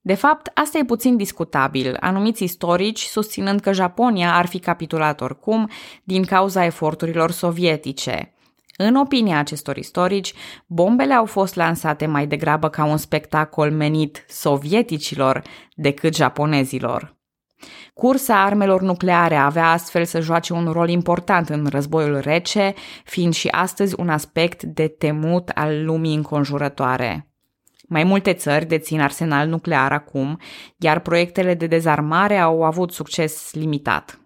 De 0.01 0.13
fapt, 0.13 0.51
asta 0.53 0.77
e 0.77 0.83
puțin 0.83 1.17
discutabil, 1.17 1.97
anumiți 1.99 2.43
istorici 2.43 3.01
susținând 3.01 3.59
că 3.59 3.71
Japonia 3.71 4.35
ar 4.35 4.45
fi 4.45 4.59
capitulat 4.59 5.21
oricum 5.21 5.69
din 6.03 6.23
cauza 6.23 6.65
eforturilor 6.65 7.31
sovietice, 7.31 8.33
în 8.81 8.95
opinia 8.95 9.39
acestor 9.39 9.77
istorici, 9.77 10.33
bombele 10.65 11.13
au 11.13 11.25
fost 11.25 11.55
lansate 11.55 12.05
mai 12.05 12.27
degrabă 12.27 12.69
ca 12.69 12.83
un 12.83 12.97
spectacol 12.97 13.71
menit 13.71 14.25
sovieticilor 14.27 15.41
decât 15.75 16.15
japonezilor. 16.15 17.19
Cursa 17.93 18.43
armelor 18.43 18.81
nucleare 18.81 19.35
avea 19.35 19.71
astfel 19.71 20.05
să 20.05 20.19
joace 20.19 20.53
un 20.53 20.71
rol 20.71 20.89
important 20.89 21.49
în 21.49 21.67
războiul 21.69 22.19
rece, 22.19 22.73
fiind 23.03 23.33
și 23.33 23.47
astăzi 23.47 23.95
un 23.97 24.09
aspect 24.09 24.63
de 24.63 24.87
temut 24.87 25.49
al 25.49 25.85
lumii 25.85 26.15
înconjurătoare. 26.15 27.31
Mai 27.87 28.03
multe 28.03 28.33
țări 28.33 28.65
dețin 28.65 29.01
arsenal 29.01 29.47
nuclear 29.47 29.91
acum, 29.91 30.39
iar 30.77 30.99
proiectele 30.99 31.53
de 31.53 31.67
dezarmare 31.67 32.37
au 32.37 32.63
avut 32.63 32.91
succes 32.91 33.53
limitat. 33.53 34.20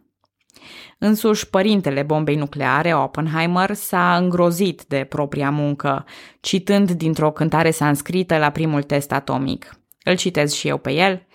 Însuși, 0.97 1.49
părintele 1.49 2.03
bombei 2.03 2.35
nucleare, 2.35 2.95
Oppenheimer, 2.95 3.73
s-a 3.73 4.15
îngrozit 4.15 4.83
de 4.83 5.03
propria 5.09 5.49
muncă, 5.49 6.05
citând 6.39 6.91
dintr-o 6.91 7.31
cântare 7.31 7.71
sanscrită 7.71 8.37
la 8.37 8.49
primul 8.49 8.83
test 8.83 9.11
atomic. 9.11 9.79
Îl 10.03 10.15
citez 10.15 10.53
și 10.53 10.67
eu 10.67 10.77
pe 10.77 10.91
el. 10.91 11.25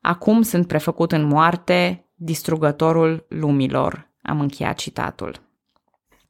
Acum 0.00 0.42
sunt 0.42 0.66
prefăcut 0.66 1.12
în 1.12 1.24
moarte, 1.24 2.06
distrugătorul 2.14 3.26
lumilor. 3.28 4.10
Am 4.22 4.40
încheiat 4.40 4.76
citatul. 4.76 5.50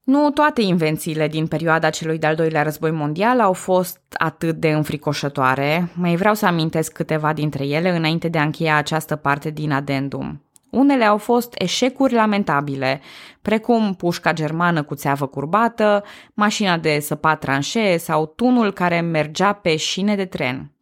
Nu 0.04 0.30
toate 0.30 0.62
invențiile 0.62 1.28
din 1.28 1.46
perioada 1.46 1.90
celui 1.90 2.18
de-al 2.18 2.34
doilea 2.34 2.62
război 2.62 2.90
mondial 2.90 3.40
au 3.40 3.52
fost 3.52 4.00
atât 4.12 4.56
de 4.56 4.72
înfricoșătoare, 4.72 5.90
mai 5.94 6.16
vreau 6.16 6.34
să 6.34 6.46
amintesc 6.46 6.92
câteva 6.92 7.32
dintre 7.32 7.64
ele 7.66 7.96
înainte 7.96 8.28
de 8.28 8.38
a 8.38 8.42
încheia 8.42 8.76
această 8.76 9.16
parte 9.16 9.50
din 9.50 9.72
adendum. 9.72 10.42
Unele 10.72 11.04
au 11.04 11.16
fost 11.16 11.54
eșecuri 11.58 12.12
lamentabile, 12.14 13.00
precum 13.42 13.94
pușca 13.94 14.32
germană 14.32 14.82
cu 14.82 14.94
țeavă 14.94 15.26
curbată, 15.26 16.04
mașina 16.34 16.78
de 16.78 16.98
săpat 16.98 17.40
tranșee 17.40 17.96
sau 17.96 18.26
tunul 18.26 18.72
care 18.72 19.00
mergea 19.00 19.52
pe 19.52 19.76
șine 19.76 20.16
de 20.16 20.24
tren. 20.24 20.72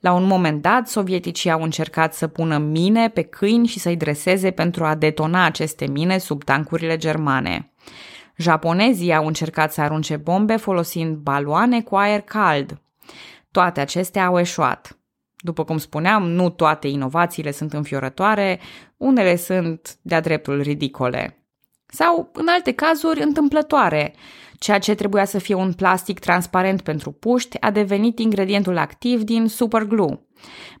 La 0.00 0.12
un 0.12 0.24
moment 0.24 0.62
dat, 0.62 0.88
sovieticii 0.88 1.50
au 1.50 1.62
încercat 1.62 2.14
să 2.14 2.26
pună 2.26 2.58
mine 2.58 3.08
pe 3.08 3.22
câini 3.22 3.66
și 3.66 3.78
să-i 3.78 3.96
dreseze 3.96 4.50
pentru 4.50 4.84
a 4.84 4.94
detona 4.94 5.44
aceste 5.44 5.86
mine 5.86 6.18
sub 6.18 6.44
tancurile 6.44 6.96
germane. 6.96 7.72
Japonezii 8.36 9.14
au 9.14 9.26
încercat 9.26 9.72
să 9.72 9.80
arunce 9.80 10.16
bombe 10.16 10.56
folosind 10.56 11.16
baloane 11.16 11.82
cu 11.82 11.96
aer 11.96 12.20
cald. 12.20 12.80
Toate 13.50 13.80
acestea 13.80 14.26
au 14.26 14.38
eșuat. 14.38 14.98
După 15.40 15.64
cum 15.64 15.78
spuneam, 15.78 16.28
nu 16.28 16.48
toate 16.48 16.88
inovațiile 16.88 17.50
sunt 17.50 17.72
înfiorătoare, 17.72 18.60
unele 18.98 19.36
sunt 19.36 19.98
de-a 20.02 20.20
dreptul 20.20 20.60
ridicole. 20.60 21.42
Sau, 21.86 22.30
în 22.32 22.46
alte 22.48 22.72
cazuri, 22.72 23.22
întâmplătoare. 23.22 24.14
Ceea 24.58 24.78
ce 24.78 24.94
trebuia 24.94 25.24
să 25.24 25.38
fie 25.38 25.54
un 25.54 25.72
plastic 25.72 26.18
transparent 26.18 26.80
pentru 26.80 27.10
puști 27.10 27.60
a 27.60 27.70
devenit 27.70 28.18
ingredientul 28.18 28.78
activ 28.78 29.22
din 29.22 29.48
superglue. 29.48 30.20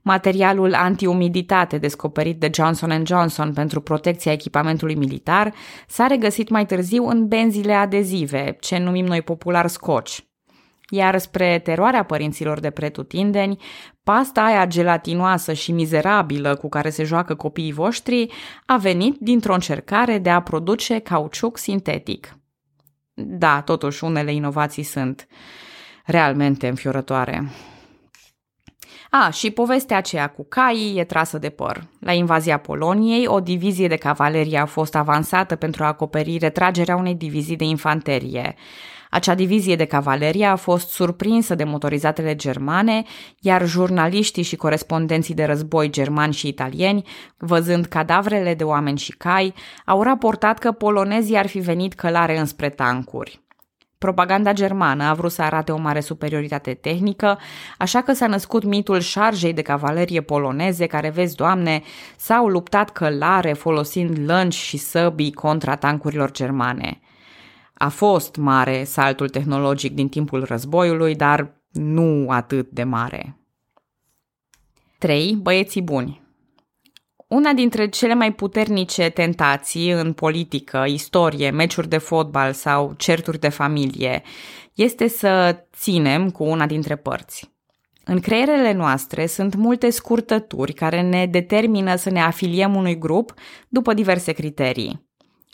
Materialul 0.02 0.74
antiumiditate 0.74 1.78
descoperit 1.78 2.40
de 2.40 2.50
Johnson 2.54 3.02
Johnson 3.06 3.52
pentru 3.52 3.80
protecția 3.80 4.32
echipamentului 4.32 4.94
militar 4.94 5.54
s-a 5.86 6.06
regăsit 6.06 6.48
mai 6.48 6.66
târziu 6.66 7.06
în 7.06 7.28
benzile 7.28 7.72
adezive, 7.72 8.56
ce 8.60 8.78
numim 8.78 9.06
noi 9.06 9.22
popular 9.22 9.66
scotch. 9.66 10.18
Iar 10.90 11.18
spre 11.18 11.58
teroarea 11.58 12.02
părinților 12.02 12.60
de 12.60 12.70
pretutindeni, 12.70 13.58
pasta 14.02 14.42
aia 14.42 14.66
gelatinoasă 14.66 15.52
și 15.52 15.72
mizerabilă 15.72 16.56
cu 16.56 16.68
care 16.68 16.90
se 16.90 17.04
joacă 17.04 17.34
copiii 17.34 17.72
voștri 17.72 18.32
a 18.66 18.76
venit 18.76 19.16
dintr-o 19.20 19.54
încercare 19.54 20.18
de 20.18 20.30
a 20.30 20.42
produce 20.42 20.98
cauciuc 20.98 21.58
sintetic. 21.58 22.38
Da, 23.14 23.60
totuși, 23.60 24.04
unele 24.04 24.32
inovații 24.32 24.82
sunt 24.82 25.26
realmente 26.04 26.68
înfiorătoare. 26.68 27.50
A, 29.10 29.30
și 29.30 29.50
povestea 29.50 29.96
aceea 29.96 30.26
cu 30.26 30.46
caii 30.48 30.98
e 30.98 31.04
trasă 31.04 31.38
de 31.38 31.48
păr. 31.48 31.86
La 32.00 32.12
invazia 32.12 32.58
Poloniei, 32.58 33.26
o 33.26 33.40
divizie 33.40 33.88
de 33.88 33.96
cavalerie 33.96 34.58
a 34.58 34.66
fost 34.66 34.94
avansată 34.94 35.56
pentru 35.56 35.84
a 35.84 35.86
acoperi 35.86 36.38
retragerea 36.38 36.96
unei 36.96 37.14
divizii 37.14 37.56
de 37.56 37.64
infanterie. 37.64 38.54
Acea 39.10 39.34
divizie 39.34 39.76
de 39.76 39.84
cavalerie 39.84 40.46
a 40.46 40.56
fost 40.56 40.90
surprinsă 40.90 41.54
de 41.54 41.64
motorizatele 41.64 42.34
germane, 42.34 43.02
iar 43.40 43.66
jurnaliștii 43.66 44.42
și 44.42 44.56
corespondenții 44.56 45.34
de 45.34 45.44
război 45.44 45.90
germani 45.90 46.32
și 46.32 46.48
italieni, 46.48 47.06
văzând 47.36 47.86
cadavrele 47.86 48.54
de 48.54 48.64
oameni 48.64 48.98
și 48.98 49.12
cai, 49.12 49.54
au 49.84 50.02
raportat 50.02 50.58
că 50.58 50.72
polonezii 50.72 51.36
ar 51.36 51.46
fi 51.46 51.58
venit 51.58 51.94
călare 51.94 52.38
înspre 52.38 52.68
tancuri. 52.68 53.40
Propaganda 53.98 54.52
germană 54.52 55.04
a 55.04 55.14
vrut 55.14 55.32
să 55.32 55.42
arate 55.42 55.72
o 55.72 55.76
mare 55.76 56.00
superioritate 56.00 56.74
tehnică, 56.74 57.38
așa 57.78 58.00
că 58.02 58.12
s-a 58.12 58.26
născut 58.26 58.64
mitul 58.64 59.00
șarjei 59.00 59.52
de 59.52 59.62
cavalerie 59.62 60.20
poloneze 60.20 60.86
care, 60.86 61.08
vezi, 61.08 61.36
doamne, 61.36 61.82
s-au 62.16 62.46
luptat 62.46 62.90
călare 62.90 63.52
folosind 63.52 64.18
lănci 64.30 64.54
și 64.54 64.76
săbii 64.76 65.32
contra 65.32 65.76
tancurilor 65.76 66.30
germane. 66.30 67.00
A 67.78 67.88
fost 67.88 68.36
mare 68.36 68.84
saltul 68.84 69.28
tehnologic 69.28 69.94
din 69.94 70.08
timpul 70.08 70.44
războiului, 70.44 71.14
dar 71.14 71.62
nu 71.72 72.30
atât 72.30 72.70
de 72.70 72.84
mare. 72.84 73.38
3. 74.98 75.34
Băieții 75.34 75.82
buni 75.82 76.28
una 77.28 77.52
dintre 77.52 77.88
cele 77.88 78.14
mai 78.14 78.32
puternice 78.32 79.08
tentații 79.08 79.90
în 79.90 80.12
politică, 80.12 80.84
istorie, 80.86 81.50
meciuri 81.50 81.88
de 81.88 81.98
fotbal 81.98 82.52
sau 82.52 82.94
certuri 82.96 83.40
de 83.40 83.48
familie 83.48 84.22
este 84.74 85.08
să 85.08 85.64
ținem 85.76 86.30
cu 86.30 86.44
una 86.44 86.66
dintre 86.66 86.96
părți. 86.96 87.52
În 88.04 88.20
creierele 88.20 88.72
noastre 88.72 89.26
sunt 89.26 89.54
multe 89.54 89.90
scurtături 89.90 90.72
care 90.72 91.02
ne 91.02 91.26
determină 91.26 91.96
să 91.96 92.10
ne 92.10 92.20
afiliem 92.20 92.74
unui 92.74 92.98
grup 92.98 93.34
după 93.68 93.94
diverse 93.94 94.32
criterii. 94.32 95.07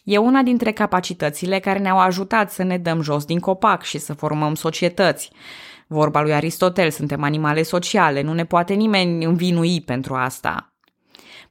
E 0.05 0.19
una 0.19 0.43
dintre 0.43 0.73
capacitățile 0.73 1.59
care 1.59 1.79
ne-au 1.79 1.99
ajutat 1.99 2.51
să 2.51 2.63
ne 2.63 2.79
dăm 2.79 3.01
jos 3.01 3.25
din 3.25 3.39
copac 3.39 3.83
și 3.83 3.99
să 3.99 4.13
formăm 4.13 4.55
societăți. 4.55 5.31
Vorba 5.87 6.23
lui 6.23 6.35
Aristotel, 6.35 6.91
suntem 6.91 7.23
animale 7.23 7.63
sociale, 7.63 8.23
nu 8.23 8.33
ne 8.33 8.45
poate 8.45 8.75
nimeni 8.75 9.25
învinui 9.25 9.81
pentru 9.81 10.15
asta. 10.15 10.73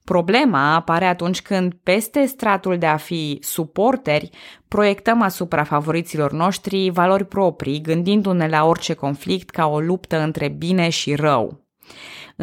Problema 0.03 0.73
apare 0.73 1.05
atunci 1.05 1.41
când, 1.41 1.73
peste 1.83 2.25
stratul 2.25 2.77
de 2.77 2.85
a 2.85 2.97
fi 2.97 3.37
suporteri, 3.41 4.29
proiectăm 4.67 5.21
asupra 5.21 5.63
favoriților 5.63 6.31
noștri 6.31 6.89
valori 6.89 7.25
proprii, 7.25 7.81
gândindu-ne 7.81 8.47
la 8.47 8.65
orice 8.65 8.93
conflict 8.93 9.49
ca 9.49 9.65
o 9.67 9.79
luptă 9.79 10.19
între 10.19 10.47
bine 10.47 10.89
și 10.89 11.15
rău. 11.15 11.62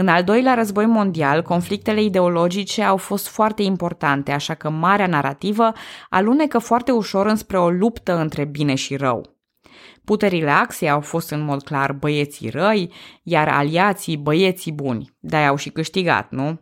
În 0.00 0.08
al 0.08 0.24
doilea 0.24 0.54
război 0.54 0.86
mondial, 0.86 1.42
conflictele 1.42 2.02
ideologice 2.02 2.82
au 2.82 2.96
fost 2.96 3.28
foarte 3.28 3.62
importante, 3.62 4.32
așa 4.32 4.54
că 4.54 4.70
marea 4.70 5.06
narrativă 5.06 5.72
alunecă 6.08 6.58
foarte 6.58 6.92
ușor 6.92 7.26
înspre 7.26 7.58
o 7.58 7.70
luptă 7.70 8.18
între 8.18 8.44
bine 8.44 8.74
și 8.74 8.96
rău. 8.96 9.36
Puterile 10.04 10.50
axei 10.50 10.90
au 10.90 11.00
fost 11.00 11.30
în 11.30 11.44
mod 11.44 11.62
clar 11.62 11.92
băieții 11.92 12.50
răi, 12.50 12.92
iar 13.22 13.48
aliații 13.48 14.16
băieții 14.16 14.72
buni. 14.72 15.16
De-aia 15.18 15.48
au 15.48 15.56
și 15.56 15.70
câștigat, 15.70 16.30
nu? 16.30 16.60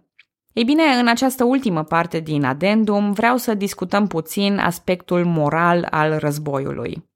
Ei 0.53 0.65
bine, 0.65 0.83
în 1.01 1.09
această 1.09 1.45
ultimă 1.45 1.85
parte 1.85 2.21
din 2.21 2.45
adendum 2.45 3.13
vreau 3.13 3.37
să 3.37 3.55
discutăm 3.55 4.07
puțin 4.07 4.59
aspectul 4.59 5.25
moral 5.25 5.87
al 5.91 6.17
războiului. 6.17 7.09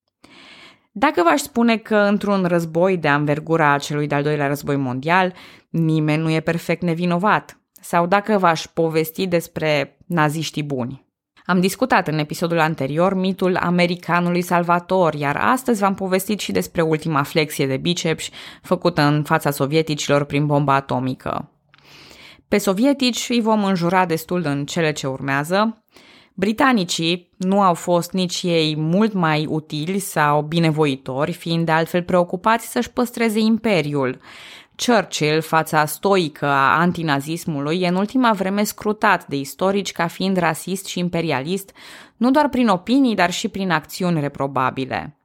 Dacă 0.94 1.22
v-aș 1.22 1.40
spune 1.40 1.76
că 1.76 1.96
într-un 1.96 2.44
război 2.44 2.96
de 2.96 3.08
anvergura 3.08 3.78
celui 3.78 4.06
de-al 4.06 4.22
doilea 4.22 4.46
război 4.46 4.76
mondial, 4.76 5.34
nimeni 5.70 6.22
nu 6.22 6.30
e 6.30 6.40
perfect 6.40 6.82
nevinovat, 6.82 7.60
sau 7.80 8.06
dacă 8.06 8.38
v-aș 8.38 8.66
povesti 8.66 9.26
despre 9.26 9.98
naziștii 10.06 10.62
buni. 10.62 11.06
Am 11.44 11.60
discutat 11.60 12.08
în 12.08 12.18
episodul 12.18 12.58
anterior 12.58 13.14
mitul 13.14 13.56
americanului 13.56 14.42
salvator, 14.42 15.14
iar 15.14 15.36
astăzi 15.36 15.80
v-am 15.80 15.94
povestit 15.94 16.40
și 16.40 16.52
despre 16.52 16.82
ultima 16.82 17.22
flexie 17.22 17.66
de 17.66 17.76
biceps 17.76 18.28
făcută 18.62 19.02
în 19.02 19.22
fața 19.22 19.50
sovieticilor 19.50 20.24
prin 20.24 20.46
bomba 20.46 20.74
atomică. 20.74 21.50
Pe 22.48 22.58
sovietici 22.58 23.26
îi 23.28 23.40
vom 23.40 23.64
înjura 23.64 24.06
destul 24.06 24.42
în 24.44 24.64
cele 24.66 24.92
ce 24.92 25.06
urmează. 25.06 25.84
Britanicii 26.34 27.30
nu 27.36 27.60
au 27.60 27.74
fost 27.74 28.12
nici 28.12 28.42
ei 28.42 28.76
mult 28.76 29.12
mai 29.12 29.46
utili 29.46 29.98
sau 29.98 30.42
binevoitori, 30.42 31.32
fiind 31.32 31.66
de 31.66 31.72
altfel 31.72 32.02
preocupați 32.02 32.70
să-și 32.70 32.90
păstreze 32.90 33.38
imperiul. 33.38 34.20
Churchill, 34.86 35.40
fața 35.40 35.84
stoică 35.84 36.46
a 36.46 36.78
antinazismului, 36.78 37.80
e 37.80 37.88
în 37.88 37.94
ultima 37.94 38.32
vreme 38.32 38.64
scrutat 38.64 39.26
de 39.26 39.36
istorici 39.36 39.92
ca 39.92 40.06
fiind 40.06 40.36
rasist 40.36 40.86
și 40.86 40.98
imperialist, 40.98 41.72
nu 42.16 42.30
doar 42.30 42.48
prin 42.48 42.68
opinii, 42.68 43.14
dar 43.14 43.30
și 43.30 43.48
prin 43.48 43.70
acțiuni 43.70 44.20
reprobabile. 44.20 45.16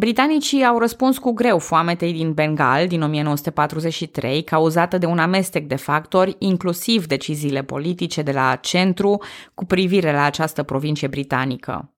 Britanicii 0.00 0.64
au 0.64 0.78
răspuns 0.78 1.18
cu 1.18 1.32
greu 1.32 1.58
foametei 1.58 2.12
din 2.12 2.32
Bengal 2.32 2.86
din 2.86 3.02
1943, 3.02 4.42
cauzată 4.42 4.98
de 4.98 5.06
un 5.06 5.18
amestec 5.18 5.66
de 5.66 5.76
factori, 5.76 6.36
inclusiv 6.38 7.06
deciziile 7.06 7.62
politice 7.62 8.22
de 8.22 8.32
la 8.32 8.56
centru 8.56 9.22
cu 9.54 9.64
privire 9.64 10.12
la 10.12 10.22
această 10.22 10.62
provincie 10.62 11.08
britanică. 11.08 11.92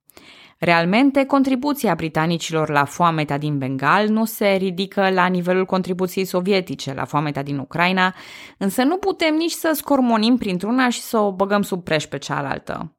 Realmente, 0.59 1.25
contribuția 1.25 1.95
britanicilor 1.95 2.71
la 2.71 2.85
foamea 2.85 3.39
din 3.39 3.59
Bengal 3.59 4.09
nu 4.09 4.25
se 4.25 4.49
ridică 4.49 5.11
la 5.11 5.27
nivelul 5.27 5.65
contribuției 5.65 6.25
sovietice 6.25 6.95
la 6.95 7.05
foamea 7.05 7.43
din 7.43 7.59
Ucraina, 7.59 8.15
însă 8.59 8.83
nu 8.83 8.97
putem 8.97 9.35
nici 9.35 9.51
să 9.51 9.71
scormonim 9.75 10.37
printr-una 10.37 10.89
și 10.89 11.01
să 11.01 11.19
o 11.19 11.33
băgăm 11.33 11.63
sub 11.63 11.85
preș 11.85 12.05
pe 12.05 12.19
cealaltă. 12.19 12.95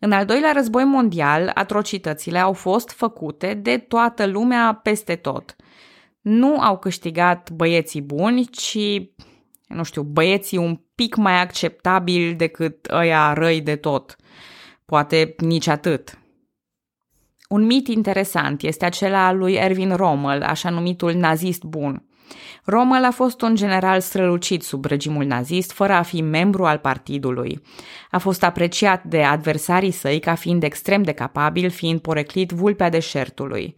În 0.00 0.12
al 0.12 0.24
doilea 0.24 0.52
război 0.52 0.84
mondial, 0.84 1.50
atrocitățile 1.54 2.38
au 2.38 2.52
fost 2.52 2.90
făcute 2.90 3.54
de 3.54 3.78
toată 3.78 4.26
lumea 4.26 4.80
peste 4.82 5.16
tot. 5.16 5.56
Nu 6.20 6.60
au 6.60 6.78
câștigat 6.78 7.50
băieții 7.50 8.02
buni, 8.02 8.46
ci, 8.46 8.78
nu 9.66 9.82
știu, 9.82 10.02
băieții 10.02 10.58
un 10.58 10.80
pic 10.94 11.16
mai 11.16 11.40
acceptabili 11.40 12.34
decât 12.34 12.86
ăia 12.90 13.32
răi 13.32 13.60
de 13.60 13.76
tot. 13.76 14.16
Poate 14.84 15.34
nici 15.38 15.66
atât. 15.66 16.18
Un 17.48 17.62
mit 17.62 17.88
interesant 17.88 18.62
este 18.62 18.84
acela 18.84 19.26
al 19.26 19.36
lui 19.36 19.54
Erwin 19.54 19.94
Rommel, 19.96 20.42
așa 20.42 20.70
numitul 20.70 21.12
nazist 21.12 21.62
bun. 21.62 22.08
Rommel 22.64 23.04
a 23.04 23.10
fost 23.10 23.42
un 23.42 23.54
general 23.54 24.00
strălucit 24.00 24.62
sub 24.62 24.84
regimul 24.84 25.24
nazist, 25.24 25.72
fără 25.72 25.92
a 25.92 26.02
fi 26.02 26.22
membru 26.22 26.64
al 26.64 26.78
partidului. 26.78 27.62
A 28.10 28.18
fost 28.18 28.42
apreciat 28.42 29.04
de 29.04 29.22
adversarii 29.22 29.90
săi 29.90 30.18
ca 30.18 30.34
fiind 30.34 30.62
extrem 30.62 31.02
de 31.02 31.12
capabil, 31.12 31.70
fiind 31.70 32.00
poreclit 32.00 32.50
vulpea 32.50 32.88
deșertului. 32.88 33.74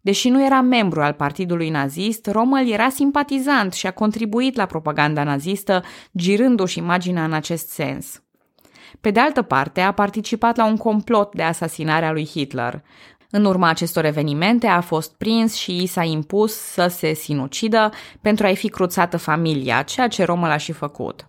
Deși 0.00 0.28
nu 0.28 0.44
era 0.44 0.60
membru 0.60 1.02
al 1.02 1.12
partidului 1.12 1.70
nazist, 1.70 2.26
Rommel 2.26 2.68
era 2.68 2.88
simpatizant 2.88 3.72
și 3.72 3.86
a 3.86 3.90
contribuit 3.90 4.56
la 4.56 4.66
propaganda 4.66 5.24
nazistă, 5.24 5.84
girându-și 6.16 6.78
imaginea 6.78 7.24
în 7.24 7.32
acest 7.32 7.68
sens. 7.68 8.22
Pe 9.00 9.10
de 9.10 9.20
altă 9.20 9.42
parte, 9.42 9.80
a 9.80 9.92
participat 9.92 10.56
la 10.56 10.64
un 10.64 10.76
complot 10.76 11.34
de 11.34 11.42
asasinare 11.42 12.06
a 12.06 12.12
lui 12.12 12.26
Hitler. 12.26 12.82
În 13.34 13.44
urma 13.44 13.68
acestor 13.68 14.04
evenimente 14.04 14.66
a 14.66 14.80
fost 14.80 15.14
prins 15.16 15.54
și 15.54 15.82
i 15.82 15.86
s-a 15.86 16.02
impus 16.02 16.54
să 16.54 16.86
se 16.86 17.12
sinucidă 17.12 17.90
pentru 18.20 18.46
a-i 18.46 18.56
fi 18.56 18.68
cruțată 18.68 19.16
familia, 19.16 19.82
ceea 19.82 20.08
ce 20.08 20.24
Romul 20.24 20.50
a 20.50 20.56
și 20.56 20.72
făcut. 20.72 21.24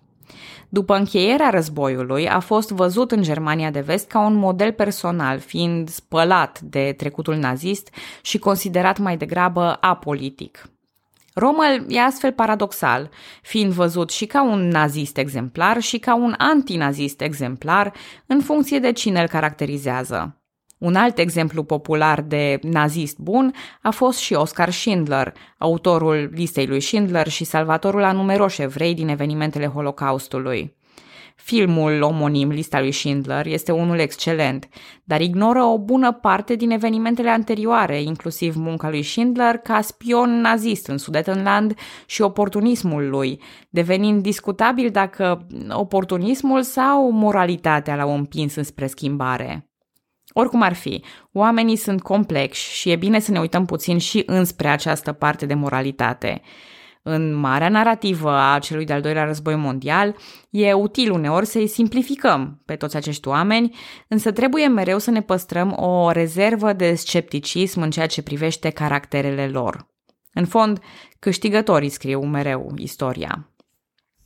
După 0.70 0.96
încheierea 0.96 1.50
războiului, 1.50 2.30
a 2.30 2.40
fost 2.40 2.70
văzut 2.70 3.12
în 3.12 3.22
Germania 3.22 3.72
de 3.72 3.80
Vest 3.80 4.08
ca 4.08 4.20
un 4.20 4.36
model 4.36 4.72
personal, 4.72 5.40
fiind 5.40 5.90
spălat 5.90 6.60
de 6.60 6.94
trecutul 6.98 7.36
nazist 7.36 7.90
și 8.22 8.38
considerat 8.38 8.98
mai 8.98 9.18
degrabă 9.18 9.78
apolitic. 9.82 10.70
Rommel 11.34 11.86
e 11.88 12.02
astfel 12.02 12.32
paradoxal, 12.32 13.10
fiind 13.42 13.72
văzut 13.72 14.10
și 14.10 14.26
ca 14.26 14.44
un 14.44 14.68
nazist 14.68 15.18
exemplar 15.18 15.82
și 15.82 15.98
ca 15.98 16.16
un 16.16 16.34
antinazist 16.38 17.22
exemplar 17.22 17.94
în 18.26 18.42
funcție 18.42 18.80
de 18.80 18.92
cine 18.92 19.22
îl 19.22 19.28
caracterizează. 19.28 20.43
Un 20.84 20.96
alt 20.96 21.18
exemplu 21.18 21.64
popular 21.64 22.22
de 22.22 22.60
nazist 22.62 23.18
bun 23.18 23.54
a 23.82 23.92
fost 23.92 24.20
și 24.20 24.34
Oscar 24.34 24.70
Schindler, 24.70 25.34
autorul 25.58 26.30
listei 26.34 26.68
lui 26.68 26.80
Schindler 26.80 27.28
și 27.28 27.44
salvatorul 27.44 28.04
a 28.04 28.12
numeroși 28.12 28.62
evrei 28.62 28.94
din 28.94 29.08
evenimentele 29.08 29.66
Holocaustului. 29.66 30.76
Filmul 31.36 32.02
omonim, 32.02 32.50
lista 32.50 32.80
lui 32.80 32.92
Schindler, 32.92 33.46
este 33.46 33.72
unul 33.72 34.00
excelent, 34.00 34.68
dar 35.04 35.22
ignoră 35.22 35.64
o 35.64 35.80
bună 35.80 36.12
parte 36.12 36.56
din 36.56 36.72
evenimentele 36.72 37.30
anterioare, 37.30 38.02
inclusiv 38.02 38.56
munca 38.56 38.90
lui 38.90 39.04
Schindler 39.04 39.58
ca 39.58 39.82
spion 39.82 40.42
nazist 40.42 40.88
în 40.88 40.98
Sudetenland 40.98 41.76
și 42.06 42.22
oportunismul 42.22 43.10
lui, 43.10 43.42
devenind 43.70 44.22
discutabil 44.22 44.90
dacă 44.90 45.48
oportunismul 45.70 46.62
sau 46.62 47.12
moralitatea 47.12 47.96
l-au 47.96 48.16
împins 48.16 48.56
înspre 48.56 48.88
schimbare. 48.88 49.68
Oricum 50.34 50.62
ar 50.62 50.74
fi, 50.74 51.04
oamenii 51.32 51.76
sunt 51.76 52.02
complexi 52.02 52.74
și 52.74 52.90
e 52.90 52.96
bine 52.96 53.20
să 53.20 53.32
ne 53.32 53.40
uităm 53.40 53.66
puțin 53.66 53.98
și 53.98 54.24
înspre 54.26 54.68
această 54.68 55.12
parte 55.12 55.46
de 55.46 55.54
moralitate. 55.54 56.42
În 57.06 57.34
marea 57.34 57.70
narrativă 57.70 58.32
a 58.32 58.60
celui 58.60 58.86
de-al 58.86 59.02
doilea 59.02 59.24
război 59.24 59.56
mondial, 59.56 60.16
e 60.50 60.74
util 60.74 61.12
uneori 61.12 61.46
să-i 61.46 61.68
simplificăm 61.68 62.62
pe 62.66 62.76
toți 62.76 62.96
acești 62.96 63.28
oameni, 63.28 63.76
însă 64.08 64.32
trebuie 64.32 64.68
mereu 64.68 64.98
să 64.98 65.12
ne 65.12 65.22
păstrăm 65.22 65.76
o 65.78 66.12
rezervă 66.12 66.74
de 66.74 66.94
scepticism 66.94 67.82
în 67.82 67.92
ceea 67.92 68.08
ce 68.08 68.22
privește 68.22 68.70
caracterele 68.70 69.48
lor. 69.48 69.88
În 70.34 70.46
fond, 70.46 70.80
câștigătorii 71.20 71.90
scriu 71.90 72.26
mereu 72.26 72.72
istoria. 72.76 73.53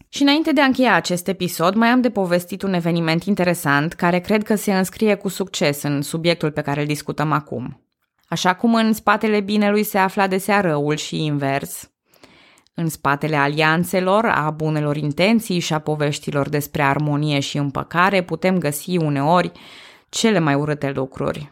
Și 0.10 0.22
înainte 0.22 0.52
de 0.52 0.62
a 0.62 0.66
încheia 0.66 0.94
acest 0.94 1.28
episod, 1.28 1.76
mai 1.76 1.88
am 1.88 2.02
de 2.02 2.10
povestit 2.10 2.62
un 2.62 2.74
eveniment 2.74 3.24
interesant 3.24 3.94
care 3.94 4.20
cred 4.20 4.44
că 4.44 4.56
se 4.56 4.78
înscrie 4.78 5.16
cu 5.16 5.28
succes 5.28 5.84
în 5.84 6.02
subiectul 6.02 6.52
pe 6.52 6.62
care 6.62 6.80
îl 6.80 6.88
discutăm 6.88 7.32
acum. 7.32 7.82
Așa 8.28 8.56
cum 8.56 8.76
în 8.76 8.94
spatele 8.94 9.40
binelui 9.40 9.84
se 9.84 9.98
afla 9.98 10.28
desea 10.28 10.62
răul 10.62 10.96
și 10.96 11.24
invers, 11.24 11.92
în 12.80 12.90
spatele 12.90 13.36
alianțelor, 13.36 14.26
a 14.26 14.50
bunelor 14.50 14.98
intenții 14.98 15.60
și 15.60 15.74
a 15.74 15.80
poveștilor 15.80 16.50
despre 16.50 16.82
armonie 16.82 17.40
și 17.40 17.58
împăcare 17.58 18.24
putem 18.24 18.58
găsi 18.58 18.98
uneori 18.98 19.52
cele 20.10 20.40
mai 20.40 20.54
urâte 20.54 20.92
lucruri. 20.96 21.52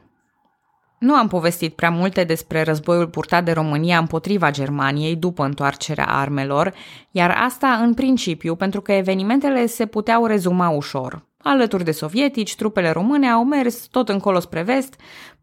Nu 0.98 1.14
am 1.14 1.28
povestit 1.28 1.74
prea 1.74 1.90
multe 1.90 2.24
despre 2.24 2.62
războiul 2.62 3.08
purtat 3.08 3.44
de 3.44 3.52
România 3.52 3.98
împotriva 3.98 4.52
Germaniei 4.52 5.16
după 5.16 5.44
întoarcerea 5.44 6.06
armelor, 6.06 6.74
iar 7.12 7.38
asta 7.46 7.68
în 7.68 7.94
principiu 7.94 8.56
pentru 8.56 8.82
că 8.82 8.92
evenimentele 8.92 9.66
se 9.66 9.86
puteau 9.86 10.26
rezuma 10.26 10.70
ușor. 10.70 11.26
Alături 11.38 11.84
de 11.84 11.92
sovietici, 11.92 12.56
trupele 12.56 12.90
române 12.92 13.28
au 13.28 13.44
mers 13.44 13.86
tot 13.86 14.10
încolo 14.10 14.40
spre 14.40 14.62
vest 14.62 14.96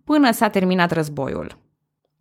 până 0.04 0.32
s-a 0.32 0.48
terminat 0.48 0.90
războiul. 0.90 1.58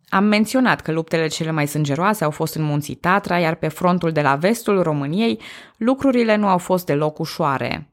Am 0.08 0.24
menționat 0.24 0.80
că 0.80 0.92
luptele 0.92 1.26
cele 1.26 1.50
mai 1.50 1.66
sângeroase 1.66 2.24
au 2.24 2.30
fost 2.30 2.54
în 2.54 2.62
munții 2.62 2.94
Tatra, 2.94 3.38
iar 3.38 3.54
pe 3.54 3.68
frontul 3.68 4.12
de 4.12 4.20
la 4.20 4.34
vestul 4.34 4.82
României 4.82 5.40
lucrurile 5.76 6.36
nu 6.36 6.46
au 6.46 6.58
fost 6.58 6.86
deloc 6.86 7.18
ușoare. 7.18 7.91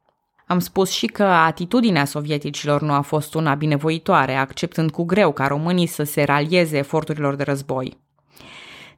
Am 0.52 0.60
spus 0.60 0.90
și 0.90 1.06
că 1.06 1.24
atitudinea 1.24 2.06
sovieticilor 2.06 2.82
nu 2.82 2.94
a 2.94 3.02
fost 3.02 3.34
una 3.34 3.56
binevoitoare, 3.56 4.36
acceptând 4.36 4.92
cu 4.92 5.04
greu 5.04 5.32
ca 5.32 5.48
românii 5.48 5.86
să 5.86 6.04
se 6.04 6.24
ralieze 6.24 6.78
eforturilor 6.78 7.36
de 7.36 7.44
război. 7.44 7.98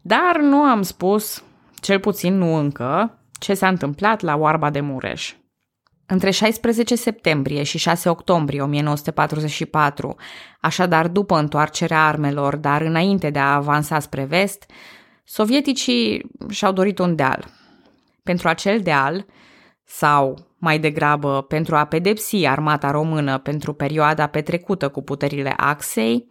Dar 0.02 0.40
nu 0.42 0.58
am 0.58 0.82
spus, 0.82 1.44
cel 1.76 2.00
puțin 2.00 2.38
nu 2.38 2.56
încă, 2.56 3.20
ce 3.40 3.54
s-a 3.54 3.68
întâmplat 3.68 4.22
la 4.22 4.36
Oarba 4.36 4.70
de 4.70 4.80
Mureș. 4.80 5.34
Între 6.06 6.32
16 6.32 6.96
septembrie 6.96 7.64
și 7.64 7.78
6 7.78 8.10
octombrie 8.10 8.62
1944, 8.62 10.16
așadar 10.60 11.08
după 11.08 11.38
întoarcerea 11.38 12.08
armelor, 12.08 12.56
dar 12.56 12.82
înainte 12.82 13.30
de 13.30 13.40
a 13.40 13.54
avansa 13.54 14.00
spre 14.00 14.24
vest, 14.24 14.72
sovieticii 15.24 16.32
și-au 16.50 16.72
dorit 16.72 17.00
un 17.00 17.16
deal. 17.16 17.46
Pentru 18.24 18.48
acel 18.48 18.80
deal, 18.80 19.26
sau 19.84 20.50
mai 20.62 20.80
degrabă 20.80 21.42
pentru 21.42 21.76
a 21.76 21.86
pedepsi 21.86 22.46
armata 22.46 22.92
română 22.92 23.38
pentru 23.38 23.74
perioada 23.74 24.28
petrecută 24.28 24.90
cu 24.90 25.02
puterile 25.02 25.54
Axei, 25.58 26.28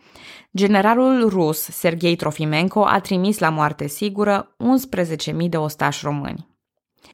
generalul 0.56 1.28
rus 1.28 1.58
Sergei 1.58 2.16
Trofimenko 2.16 2.84
a 2.84 3.00
trimis 3.00 3.38
la 3.38 3.48
moarte 3.48 3.86
sigură 3.86 4.56
11.000 5.32 5.48
de 5.48 5.56
ostași 5.56 6.04
români. 6.04 6.48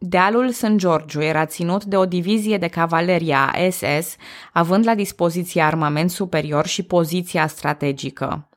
Dealul 0.01 0.51
St. 0.51 0.75
Georgiu 0.77 1.23
era 1.23 1.47
ținut 1.47 1.85
de 1.85 1.97
o 1.97 2.07
divizie 2.07 2.59
de 2.59 2.69
cavaleria 2.69 3.55
SS, 3.71 4.17
având 4.53 4.87
la 4.87 4.95
dispoziție 4.95 5.63
armament 5.63 6.11
superior 6.11 6.67
și 6.67 6.83
poziția 6.83 7.47
strategică. 7.47 8.49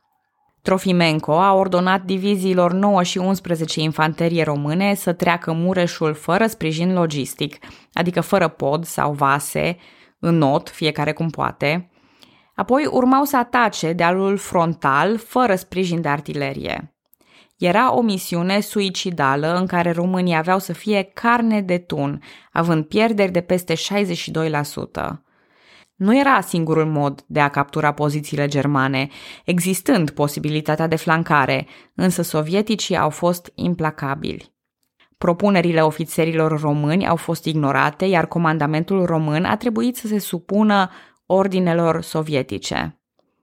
Trofimenko 0.62 1.40
a 1.40 1.54
ordonat 1.54 2.04
diviziilor 2.04 2.74
9 2.74 3.04
și 3.04 3.18
11 3.18 3.80
infanterie 3.82 4.44
române 4.44 4.94
să 4.94 5.14
treacă 5.14 5.52
Mureșul 5.52 6.14
fără 6.14 6.48
sprijin 6.48 6.94
logistic, 6.94 7.58
adică 7.94 8.22
fără 8.22 8.48
pod 8.48 8.86
sau 8.86 9.14
vase, 9.14 9.78
în 10.20 10.38
not, 10.38 10.70
fiecare 10.70 11.14
cum 11.14 11.30
poate. 11.30 11.90
Apoi 12.56 12.86
urmau 12.92 13.24
să 13.24 13.38
atace 13.38 13.94
dealul 13.94 14.38
frontal 14.38 15.18
fără 15.18 15.56
sprijin 15.56 16.02
de 16.02 16.08
artilerie. 16.08 16.94
Era 17.58 17.96
o 17.96 18.02
misiune 18.02 18.60
suicidală 18.60 19.56
în 19.56 19.66
care 19.66 19.92
românii 19.92 20.36
aveau 20.36 20.60
să 20.60 20.74
fie 20.74 21.04
carne 21.04 21.62
de 21.62 21.78
tun, 21.78 22.22
având 22.52 22.86
pierderi 22.86 23.32
de 23.32 23.42
peste 23.42 23.74
62%. 23.74 25.24
Nu 26.00 26.20
era 26.20 26.42
singurul 26.42 26.86
mod 26.86 27.24
de 27.28 27.40
a 27.40 27.50
captura 27.50 27.92
pozițiile 27.92 28.48
germane, 28.48 29.10
existând 29.46 30.10
posibilitatea 30.10 30.88
de 30.88 30.96
flancare, 30.96 31.68
însă 31.96 32.22
sovieticii 32.22 32.98
au 32.98 33.10
fost 33.10 33.52
implacabili. 33.56 34.54
Propunerile 35.18 35.84
ofițerilor 35.84 36.60
români 36.60 37.08
au 37.08 37.16
fost 37.16 37.46
ignorate, 37.46 38.06
iar 38.06 38.28
comandamentul 38.28 39.06
român 39.06 39.46
a 39.46 39.58
trebuit 39.58 39.96
să 39.96 40.08
se 40.08 40.20
supună 40.20 40.90
ordinelor 41.26 42.02
sovietice. 42.02 43.02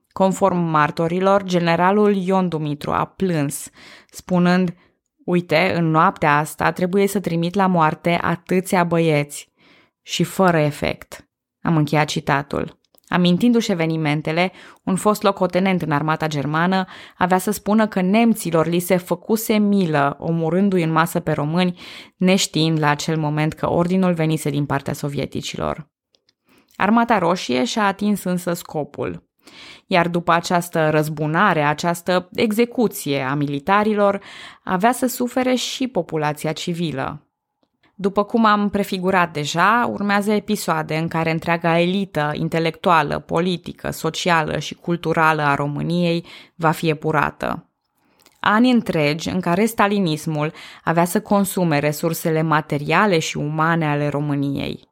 Conform 0.09 0.57
martorilor, 0.57 1.43
generalul 1.43 2.15
Ion 2.15 2.47
Dumitru 2.47 2.91
a 2.91 3.05
plâns, 3.05 3.69
spunând 4.09 4.75
Uite, 5.25 5.73
în 5.75 5.89
noaptea 5.89 6.37
asta 6.37 6.71
trebuie 6.71 7.07
să 7.07 7.19
trimit 7.19 7.53
la 7.53 7.67
moarte 7.67 8.19
atâția 8.21 8.83
băieți 8.83 9.51
și 10.01 10.23
fără 10.23 10.57
efect. 10.57 11.26
Am 11.67 11.77
încheiat 11.77 12.07
citatul. 12.07 12.79
Amintindu-și 13.07 13.71
evenimentele, 13.71 14.51
un 14.83 14.95
fost 14.95 15.21
locotenent 15.21 15.81
în 15.81 15.91
armata 15.91 16.27
germană 16.27 16.85
avea 17.17 17.37
să 17.37 17.51
spună 17.51 17.87
că 17.87 18.01
nemților 18.01 18.67
li 18.67 18.79
se 18.79 18.97
făcuse 18.97 19.57
milă, 19.57 20.15
omorându-i 20.19 20.83
în 20.83 20.91
masă 20.91 21.19
pe 21.19 21.31
români, 21.31 21.79
neștiind 22.17 22.79
la 22.79 22.89
acel 22.89 23.17
moment 23.17 23.53
că 23.53 23.69
ordinul 23.69 24.13
venise 24.13 24.49
din 24.49 24.65
partea 24.65 24.93
sovieticilor. 24.93 25.89
Armata 26.75 27.17
Roșie 27.17 27.63
și-a 27.63 27.85
atins 27.85 28.23
însă 28.23 28.53
scopul. 28.53 29.29
Iar 29.87 30.07
după 30.07 30.31
această 30.31 30.89
răzbunare, 30.89 31.61
această 31.61 32.29
execuție 32.33 33.21
a 33.21 33.33
militarilor, 33.33 34.21
avea 34.63 34.91
să 34.91 35.07
sufere 35.07 35.55
și 35.55 35.87
populația 35.87 36.51
civilă. 36.51 37.26
După 37.99 38.23
cum 38.23 38.45
am 38.45 38.69
prefigurat 38.69 39.33
deja, 39.33 39.89
urmează 39.91 40.31
episoade 40.31 40.97
în 40.97 41.07
care 41.07 41.31
întreaga 41.31 41.79
elită 41.79 42.31
intelectuală, 42.33 43.19
politică, 43.19 43.91
socială 43.91 44.59
și 44.59 44.75
culturală 44.75 45.41
a 45.41 45.55
României 45.55 46.25
va 46.55 46.71
fi 46.71 46.89
epurată. 46.89 47.69
Ani 48.39 48.71
întregi 48.71 49.29
în 49.29 49.39
care 49.39 49.65
stalinismul 49.65 50.51
avea 50.83 51.05
să 51.05 51.21
consume 51.21 51.79
resursele 51.79 52.41
materiale 52.41 53.19
și 53.19 53.37
umane 53.37 53.85
ale 53.87 54.07
României. 54.07 54.87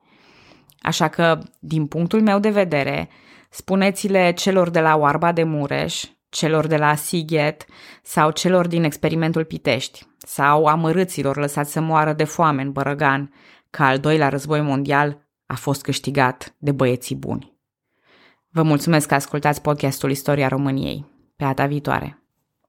Așa 0.80 1.08
că, 1.08 1.39
din 1.60 1.88
punctul 1.88 2.22
meu 2.22 2.39
de 2.39 2.50
vedere, 2.50 3.10
spuneți-le 3.50 4.32
celor 4.32 4.70
de 4.70 4.80
la 4.80 4.96
Oarba 4.96 5.32
de 5.32 5.44
Mureș, 5.44 6.04
celor 6.36 6.67
de 6.67 6.78
la 6.78 6.95
Sighet 6.95 7.65
sau 8.04 8.32
celor 8.32 8.67
din 8.67 8.84
experimentul 8.84 9.43
Pitești 9.43 10.08
sau 10.17 10.65
amărâților 10.65 11.38
lăsați 11.38 11.71
să 11.71 11.82
moară 11.82 12.13
de 12.13 12.24
foame 12.24 12.62
în 12.62 12.71
Bărăgan, 12.71 13.34
că 13.69 13.84
al 13.84 14.00
doilea 14.00 14.30
război 14.30 14.62
mondial 14.62 15.28
a 15.45 15.56
fost 15.56 15.82
câștigat 15.82 16.56
de 16.58 16.71
băieții 16.71 17.15
buni. 17.15 17.54
Vă 18.50 18.63
mulțumesc 18.63 19.08
că 19.08 19.13
ascultați 19.13 19.62
podcastul 19.62 20.12
Istoria 20.12 20.48
României. 20.48 21.06
Pe 21.36 21.43
data 21.43 21.65
viitoare! 21.65 22.25